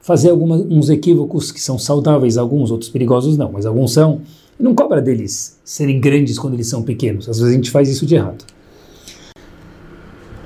[0.00, 4.22] fazer alguns equívocos que são saudáveis, alguns outros perigosos não, mas alguns são.
[4.58, 7.28] Não cobra deles serem grandes quando eles são pequenos.
[7.28, 8.44] Às vezes a gente faz isso de errado.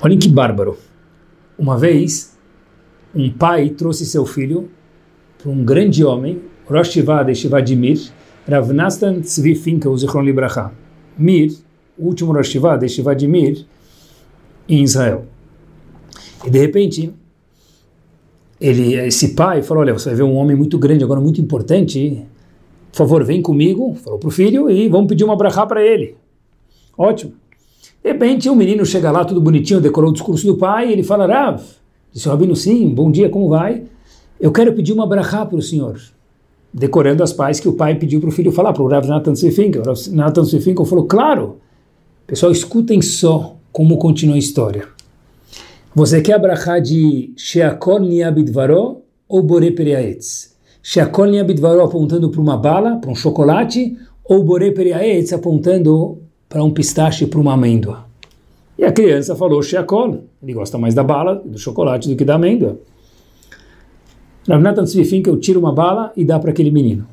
[0.01, 0.77] Olhem que bárbaro.
[1.57, 2.33] Uma vez,
[3.15, 4.69] um pai trouxe seu filho
[5.37, 6.97] para um grande homem, Rosh
[7.35, 8.11] Shivadimir,
[8.47, 10.71] Rav Nastan Tzvi Finkel, Zichron Libracha.
[11.17, 11.53] Mir,
[11.97, 13.65] o último Rosh de Shiva de Mir,
[14.67, 15.25] em Israel.
[16.45, 17.13] E de repente,
[18.59, 22.25] ele, esse pai falou, olha, você vai ver um homem muito grande, agora muito importante,
[22.91, 26.15] por favor, vem comigo, falou para o filho, e vamos pedir uma brachá para ele.
[26.97, 27.33] Ótimo.
[28.03, 31.03] De repente, o um menino chega lá, tudo bonitinho, decorou o discurso do pai, ele
[31.03, 31.61] fala, Rav,
[32.11, 33.83] disse o Rabino, sim, bom dia, como vai?
[34.39, 35.97] Eu quero pedir uma brachá para o senhor
[36.73, 39.33] decorando as pais que o pai pediu para o filho falar, para o Rav Nathan
[39.33, 39.83] Svifinkel.
[39.83, 41.57] O Rav Nathan Svifinkel falou, claro,
[42.25, 44.87] pessoal, escutem só como continua a história.
[45.93, 50.55] Você quer abrahar de Sheakol Niabidvaro ou Bore Periaetz?
[50.81, 53.95] Sheakol Niabidvaro apontando para uma bala, para um chocolate,
[54.25, 56.17] ou Bore Periaetz apontando
[56.49, 58.05] para um pistache, para uma amêndoa?
[58.77, 62.35] E a criança falou Sheakol, ele gosta mais da bala, do chocolate do que da
[62.35, 62.79] amêndoa.
[64.47, 67.07] Rav Natan que eu tiro uma bala e dá para aquele menino.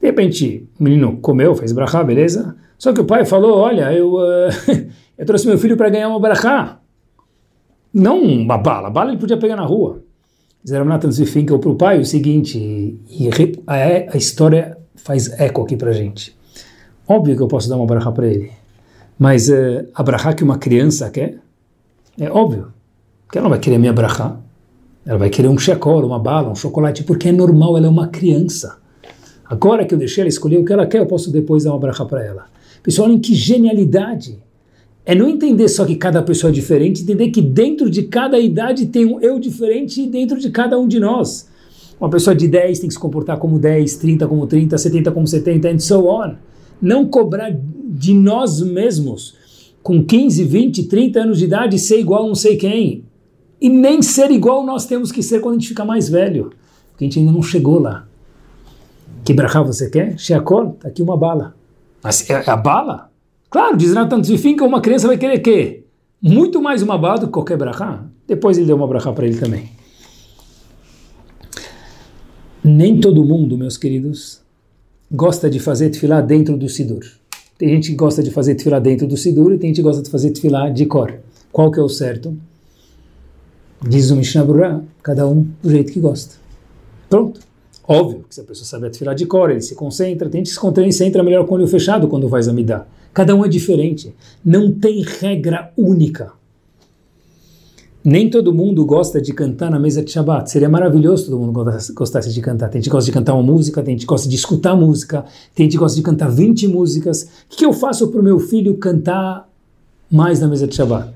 [0.00, 2.56] De repente, o menino comeu, fez brachá, beleza?
[2.78, 4.48] Só que o pai falou, olha, eu, uh,
[5.16, 6.80] eu trouxe meu filho para ganhar uma brachá.
[7.94, 10.02] Não uma bala, bala ele podia pegar na rua.
[10.64, 13.28] Diz Rav Natan Tzvifinkel para o pai o seguinte, e
[13.66, 16.36] a, a história faz eco aqui para gente.
[17.06, 18.50] Óbvio que eu posso dar uma brachá para ele,
[19.18, 21.38] mas uh, a brachá que uma criança quer,
[22.18, 22.72] é óbvio
[23.30, 24.36] que ela não vai querer minha brachá.
[25.04, 28.06] Ela vai querer um checol, uma bala, um chocolate, porque é normal, ela é uma
[28.06, 28.78] criança.
[29.44, 31.78] Agora que eu deixei ela escolher o que ela quer, eu posso depois dar uma
[31.78, 32.46] bracha para ela.
[32.82, 34.38] Pessoal, olhem que genialidade!
[35.04, 38.86] É não entender só que cada pessoa é diferente, entender que dentro de cada idade
[38.86, 41.48] tem um eu diferente dentro de cada um de nós.
[42.00, 45.26] Uma pessoa de 10 tem que se comportar como 10, 30 como 30, 70 como
[45.26, 46.34] 70, and so on.
[46.80, 47.52] Não cobrar
[47.84, 49.34] de nós mesmos,
[49.82, 53.04] com 15, 20, 30 anos de idade, ser igual não sei quem.
[53.62, 56.52] E nem ser igual nós temos que ser quando a gente fica mais velho.
[56.90, 58.08] Porque a gente ainda não chegou lá.
[59.24, 60.18] Que brachá você quer?
[60.18, 61.54] Sheakol, tá aqui uma bala.
[62.02, 63.08] Mas é a bala?
[63.48, 65.84] Claro, diz Natan Tzvifin que uma criança vai querer quê?
[66.20, 68.04] Muito mais uma bala do que qualquer brachá.
[68.26, 69.70] Depois ele deu uma brachá para ele também.
[72.64, 74.40] Nem todo mundo, meus queridos,
[75.08, 77.04] gosta de fazer tefilá dentro do Sidur.
[77.56, 80.02] Tem gente que gosta de fazer tefilá dentro do Sidur e tem gente que gosta
[80.02, 81.14] de fazer tefilá de cor.
[81.52, 82.36] Qual que é o certo?
[83.88, 86.36] Diz o Mishnah cada um do jeito que gosta.
[87.08, 87.40] Pronto.
[87.86, 90.58] Óbvio que se a pessoa sabe atirar de cor, ele se concentra, tem que se
[90.58, 92.88] concentra melhor com o olho fechado quando vai examinar.
[93.12, 94.14] Cada um é diferente.
[94.44, 96.32] Não tem regra única.
[98.04, 100.50] Nem todo mundo gosta de cantar na mesa de Shabbat.
[100.50, 101.52] Seria maravilhoso todo mundo
[101.94, 102.68] gostasse de cantar.
[102.68, 105.24] Tem gente que gosta de cantar uma música, tem gente que gosta de escutar música,
[105.54, 107.28] tem gente que gosta de cantar 20 músicas.
[107.52, 109.48] O que eu faço para o meu filho cantar
[110.10, 111.12] mais na mesa de Shabbat?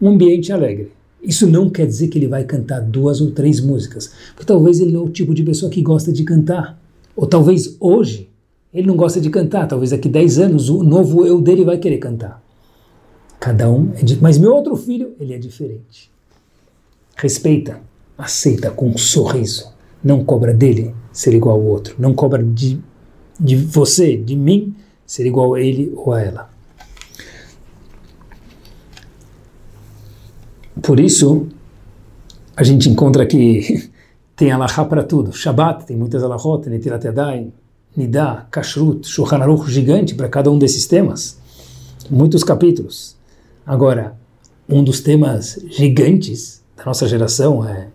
[0.00, 0.99] Um ambiente alegre.
[1.22, 4.92] Isso não quer dizer que ele vai cantar duas ou três músicas, porque talvez ele
[4.92, 6.80] não é o tipo de pessoa que gosta de cantar.
[7.14, 8.28] Ou talvez hoje
[8.72, 11.98] ele não gosta de cantar, talvez daqui 10 anos o novo eu dele vai querer
[11.98, 12.42] cantar.
[13.38, 14.22] Cada um é diferente.
[14.22, 16.10] Mas meu outro filho, ele é diferente.
[17.16, 17.80] Respeita,
[18.16, 19.72] aceita com um sorriso.
[20.04, 21.96] Não cobra dele ser igual ao outro.
[21.98, 22.78] Não cobra de,
[23.38, 24.74] de você, de mim,
[25.06, 26.50] ser igual a ele ou a ela.
[30.82, 31.46] Por isso,
[32.56, 33.90] a gente encontra que
[34.36, 35.32] tem alahá para tudo.
[35.32, 37.52] Shabbat tem muitas alahot, Netilat Yadayim,
[37.96, 41.38] Nidá, Kashrut, Shulchan Aruch gigante para cada um desses temas.
[42.10, 43.16] Muitos capítulos.
[43.66, 44.16] Agora,
[44.68, 47.88] um dos temas gigantes da nossa geração é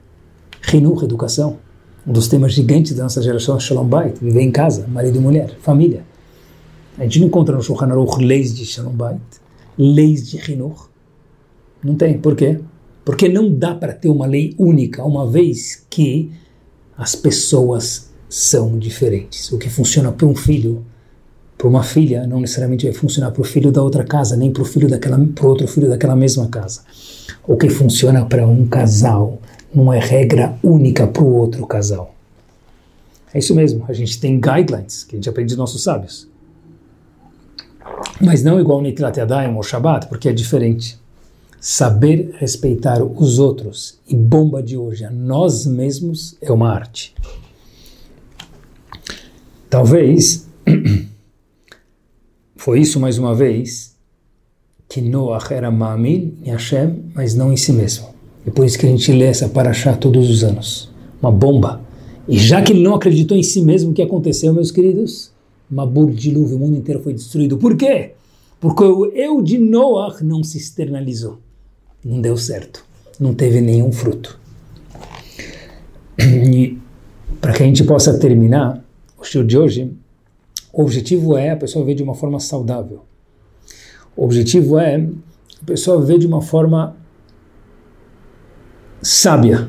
[0.72, 1.58] Hinuch, educação.
[2.06, 5.22] Um dos temas gigantes da nossa geração é Shalom Bait, viver em casa, marido e
[5.22, 6.06] mulher, família.
[6.98, 9.22] A gente não encontra no Shulchan Aruch leis de Shalom Bait,
[9.78, 10.88] leis de Hinuch.
[11.84, 12.18] Não tem.
[12.18, 12.60] Por quê?
[13.06, 16.32] Porque não dá para ter uma lei única, uma vez que
[16.98, 19.52] as pessoas são diferentes.
[19.52, 20.84] O que funciona para um filho,
[21.56, 24.64] para uma filha, não necessariamente vai funcionar para o filho da outra casa, nem para
[24.64, 26.82] o filho daquela, para outro filho daquela mesma casa.
[27.48, 29.40] O que funciona para um casal
[29.72, 32.16] não é regra única para o outro casal.
[33.32, 36.28] É isso mesmo, a gente tem guidelines que a gente aprende dos nossos sábios.
[38.20, 40.98] Mas não igual Nitilat Yadayim ou Shabbat, porque é diferente
[41.68, 47.16] saber respeitar os outros e bomba de hoje a nós mesmos é uma arte.
[49.68, 50.48] Talvez
[52.56, 53.96] foi isso mais uma vez
[54.88, 58.10] que Noach era Ma'amil em Hashem, mas não em si mesmo.
[58.46, 60.92] E por isso que a gente lê essa paraxá todos os anos.
[61.20, 61.82] Uma bomba.
[62.28, 65.32] E já que ele não acreditou em si mesmo, o que aconteceu, meus queridos?
[65.68, 67.58] Mabur, dilúvio, o mundo inteiro foi destruído.
[67.58, 68.12] Por quê?
[68.60, 71.40] Porque o eu de Noach não se externalizou
[72.06, 72.86] não deu certo,
[73.20, 74.40] não teve nenhum fruto.
[76.18, 76.80] E
[77.42, 78.82] para que a gente possa terminar
[79.18, 79.92] o show de hoje,
[80.72, 83.04] o objetivo é a pessoa ver de uma forma saudável.
[84.16, 84.96] O objetivo é
[85.62, 86.96] a pessoa ver de uma forma
[89.02, 89.68] sábia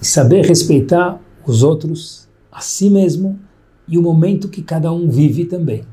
[0.00, 3.38] e saber respeitar os outros, a si mesmo
[3.88, 5.84] e o momento que cada um vive também.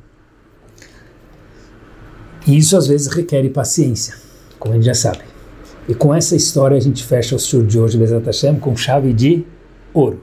[2.47, 4.15] E isso às vezes requer paciência,
[4.57, 5.30] como a gente já sabe.
[5.89, 9.13] E com essa história a gente fecha o show de hoje, Bezat Hashem, com chave
[9.13, 9.43] de
[9.93, 10.21] ouro.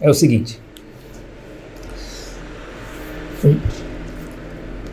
[0.00, 0.60] É o seguinte.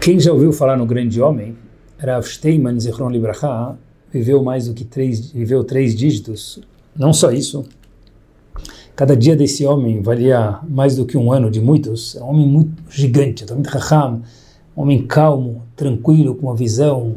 [0.02, 1.56] Quem já ouviu falar no grande homem,
[1.98, 3.78] Rav Steinman Zichron Libraha,
[4.12, 6.60] viveu mais do que três, viveu três dígitos.
[6.96, 7.64] Não só isso,
[8.96, 12.16] cada dia desse homem valia mais do que um ano de muitos.
[12.16, 17.14] É um homem muito gigante, um homem calmo, tranquilo, com uma visão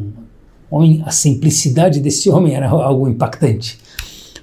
[0.70, 3.78] homem, a simplicidade desse homem era algo impactante.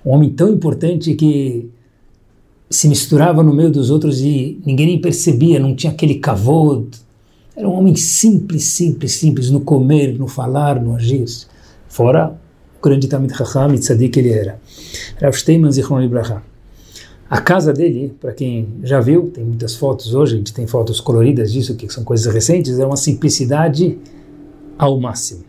[0.06, 1.70] Um homem tão importante que
[2.70, 6.88] se misturava no meio dos outros e ninguém nem percebia, não tinha aquele cavod.
[7.56, 11.26] Era um homem simples, simples, simples no comer, no falar, no agir.
[11.88, 12.38] Fora
[12.78, 14.60] o grande Tamid Chacham e Tzadik que ele era.
[15.22, 16.44] Rav Steinman Zichron Libraha.
[17.30, 21.02] A casa dele, para quem já viu, tem muitas fotos hoje, a gente tem fotos
[21.02, 23.98] coloridas disso, que são coisas recentes, é uma simplicidade
[24.78, 25.47] ao máximo.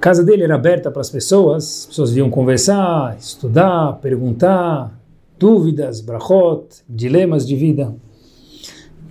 [0.00, 4.98] Casa dele era aberta para as pessoas, as pessoas vinham conversar, estudar, perguntar,
[5.38, 7.94] dúvidas, brachot, dilemas de vida.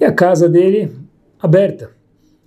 [0.01, 0.91] e a casa dele
[1.39, 1.91] aberta.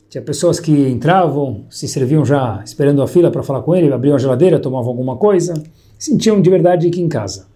[0.08, 4.16] Tinha pessoas que entravam, se serviam já esperando a fila para falar com ele, abriam
[4.16, 5.54] a geladeira, tomavam alguma coisa,
[5.96, 7.46] sentiam de verdade que em casa.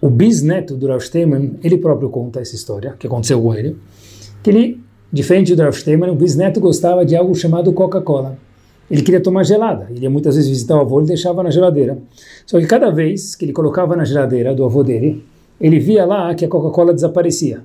[0.00, 3.76] O bisneto do Rav Steinman, ele próprio conta essa história, que aconteceu com ele,
[4.40, 4.80] que ele,
[5.12, 8.38] diferente do Rav Steinman, o bisneto gostava de algo chamado Coca-Cola.
[8.90, 11.98] Ele queria tomar gelada, ele muitas vezes visitar o avô, ele deixava na geladeira.
[12.46, 15.24] Só que cada vez que ele colocava na geladeira do avô dele,
[15.60, 17.62] ele via lá que a Coca-Cola desaparecia.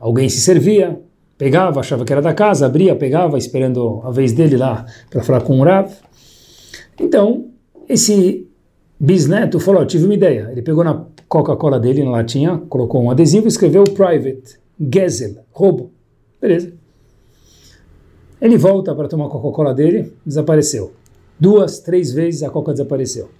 [0.00, 0.98] Alguém se servia,
[1.36, 5.42] pegava, achava que era da casa, abria, pegava, esperando a vez dele lá para falar
[5.42, 5.90] com o Rav.
[6.98, 7.46] Então,
[7.88, 8.46] esse
[8.98, 10.48] bisneto falou: oh, tive uma ideia.
[10.50, 15.90] Ele pegou na Coca-Cola dele, na latinha, colocou um adesivo e escreveu Private, Gezel, roubo.
[16.40, 16.72] Beleza.
[18.44, 20.92] Ele volta para tomar a Coca-Cola dele, desapareceu.
[21.40, 23.30] Duas, três vezes a Coca desapareceu.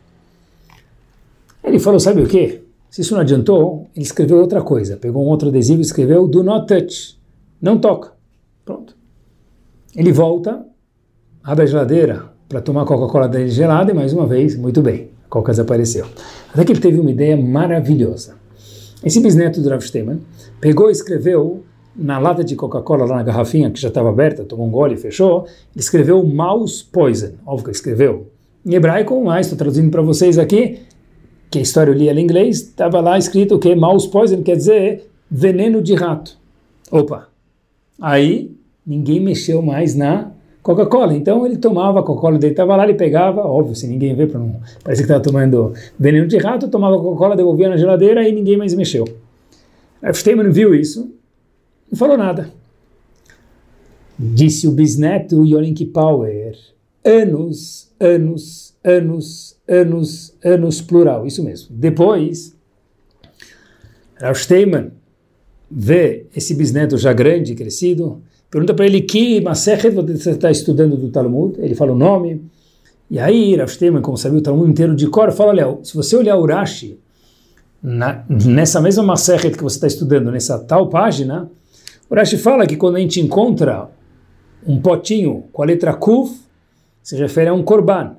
[1.63, 2.63] Ele falou: sabe o que?
[2.89, 4.97] Se isso não adiantou, ele escreveu outra coisa.
[4.97, 7.19] Pegou um outro adesivo e escreveu Do not touch.
[7.61, 8.13] Não toca.
[8.65, 8.97] Pronto.
[9.95, 10.65] Ele volta,
[11.43, 15.11] abre a geladeira para tomar a Coca-Cola dele gelada e mais uma vez, muito bem,
[15.27, 16.07] a Coca desapareceu.
[16.51, 18.37] Até que ele teve uma ideia maravilhosa.
[19.05, 20.23] Esse bisneto do Rav Steinman
[20.63, 21.63] pegou e escreveu
[21.97, 24.97] na lata de Coca-Cola, lá na garrafinha que já estava aberta, tomou um gole e
[24.97, 27.33] fechou, ele escreveu mouse poison.
[27.47, 28.27] Óbvio que escreveu
[28.65, 30.81] em hebraico, mas estou traduzindo para vocês aqui,
[31.51, 34.57] que a história eu li ela em inglês, estava lá escrito que mouse poison quer
[34.57, 36.37] dizer veneno de rato.
[36.91, 37.29] Opa!
[38.01, 38.51] Aí
[38.87, 40.31] ninguém mexeu mais na
[40.63, 41.15] Coca-Cola.
[41.15, 44.41] Então ele tomava a Coca-Cola dele, estava lá, ele pegava, óbvio, se ninguém vê, para
[44.41, 48.57] não parece que estava tomando veneno de rato, tomava Coca-Cola, devolvia na geladeira e ninguém
[48.57, 49.05] mais mexeu.
[50.03, 51.13] Aí Steinman viu isso,
[51.91, 52.51] não falou nada.
[54.18, 56.57] Disse o bisneto Yonink Power,
[57.05, 61.68] anos, anos, anos, anos, anos, plural, isso mesmo.
[61.70, 62.55] Depois,
[64.20, 64.39] Rav
[65.70, 71.09] vê esse bisneto já grande, crescido, pergunta para ele que Masechet você está estudando do
[71.09, 72.43] Talmud, ele fala o nome,
[73.11, 73.70] e aí Rav
[74.01, 76.99] como sabia o Talmud inteiro de cor, fala, olha, se você olhar o Rashi,
[77.82, 81.51] na, nessa mesma Masechet que você está estudando, nessa tal página,
[82.23, 83.91] o fala que quando a gente encontra
[84.67, 86.35] um potinho com a letra Kuf,
[87.03, 88.17] se refere a um korban.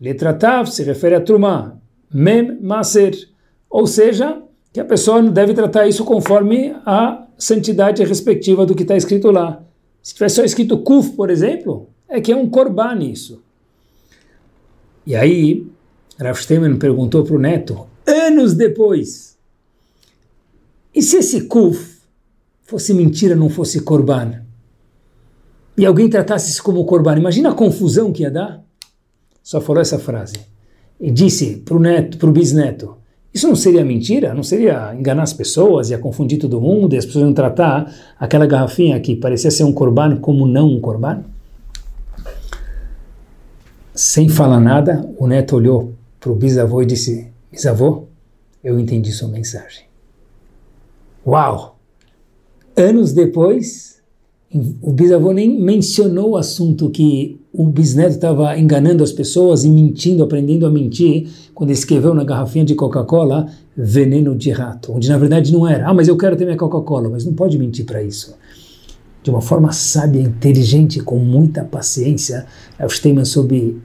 [0.00, 1.76] Letra Tav se refere a Trumá.
[2.12, 3.14] Mem Maser.
[3.70, 4.42] Ou seja,
[4.72, 9.62] que a pessoa deve tratar isso conforme a santidade respectiva do que está escrito lá.
[10.02, 13.42] Se tivesse só escrito Kuf, por exemplo, é que é um Korban isso.
[15.06, 15.66] E aí,
[16.18, 19.36] Rav Steinman perguntou para o neto, anos depois,
[20.94, 21.93] e se esse Kuf
[22.64, 24.42] fosse mentira, não fosse Korban?
[25.76, 27.16] E alguém tratasse isso como Korban?
[27.16, 28.64] Imagina a confusão que ia dar
[29.44, 30.36] só falou essa frase.
[30.98, 32.96] E disse para o neto, para o bisneto,
[33.32, 34.32] isso não seria mentira?
[34.32, 38.46] Não seria enganar as pessoas, e confundir todo mundo, e as pessoas não tratar aquela
[38.46, 41.24] garrafinha que parecia ser um corban como não um corban?
[43.92, 48.04] Sem falar nada, o neto olhou para o bisavô e disse, bisavô,
[48.62, 49.84] eu entendi sua mensagem.
[51.26, 51.73] Uau!
[52.76, 53.96] Anos depois,
[54.82, 60.24] o bisavô nem mencionou o assunto que o bisneto estava enganando as pessoas e mentindo,
[60.24, 63.46] aprendendo a mentir, quando escreveu na garrafinha de Coca-Cola
[63.76, 65.88] veneno de rato, onde na verdade não era.
[65.88, 68.34] Ah, mas eu quero ter minha Coca-Cola, mas não pode mentir para isso.
[69.22, 72.44] De uma forma sábia, inteligente, com muita paciência,
[72.88, 73.80] Steinman soube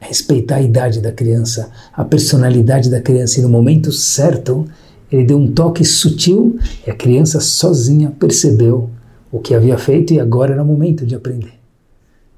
[0.00, 4.66] respeitar a idade da criança, a personalidade da criança, e no momento certo,
[5.10, 8.90] ele deu um toque sutil e a criança sozinha percebeu
[9.30, 11.60] o que havia feito e agora era o momento de aprender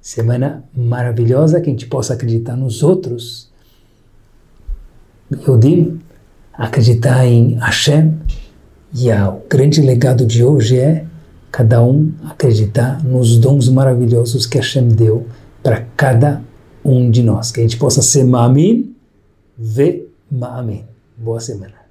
[0.03, 3.49] semana maravilhosa, que a gente possa acreditar nos outros.
[5.47, 6.01] Yodim,
[6.53, 8.19] acreditar em Hashem,
[8.95, 11.07] e o grande legado de hoje é
[11.51, 15.27] cada um acreditar nos dons maravilhosos que Hashem deu
[15.63, 16.43] para cada
[16.85, 17.51] um de nós.
[17.53, 18.95] Que a gente possa ser Ma'amin,
[19.57, 20.85] Ve Ma'amin.
[21.17, 21.82] Boa semana.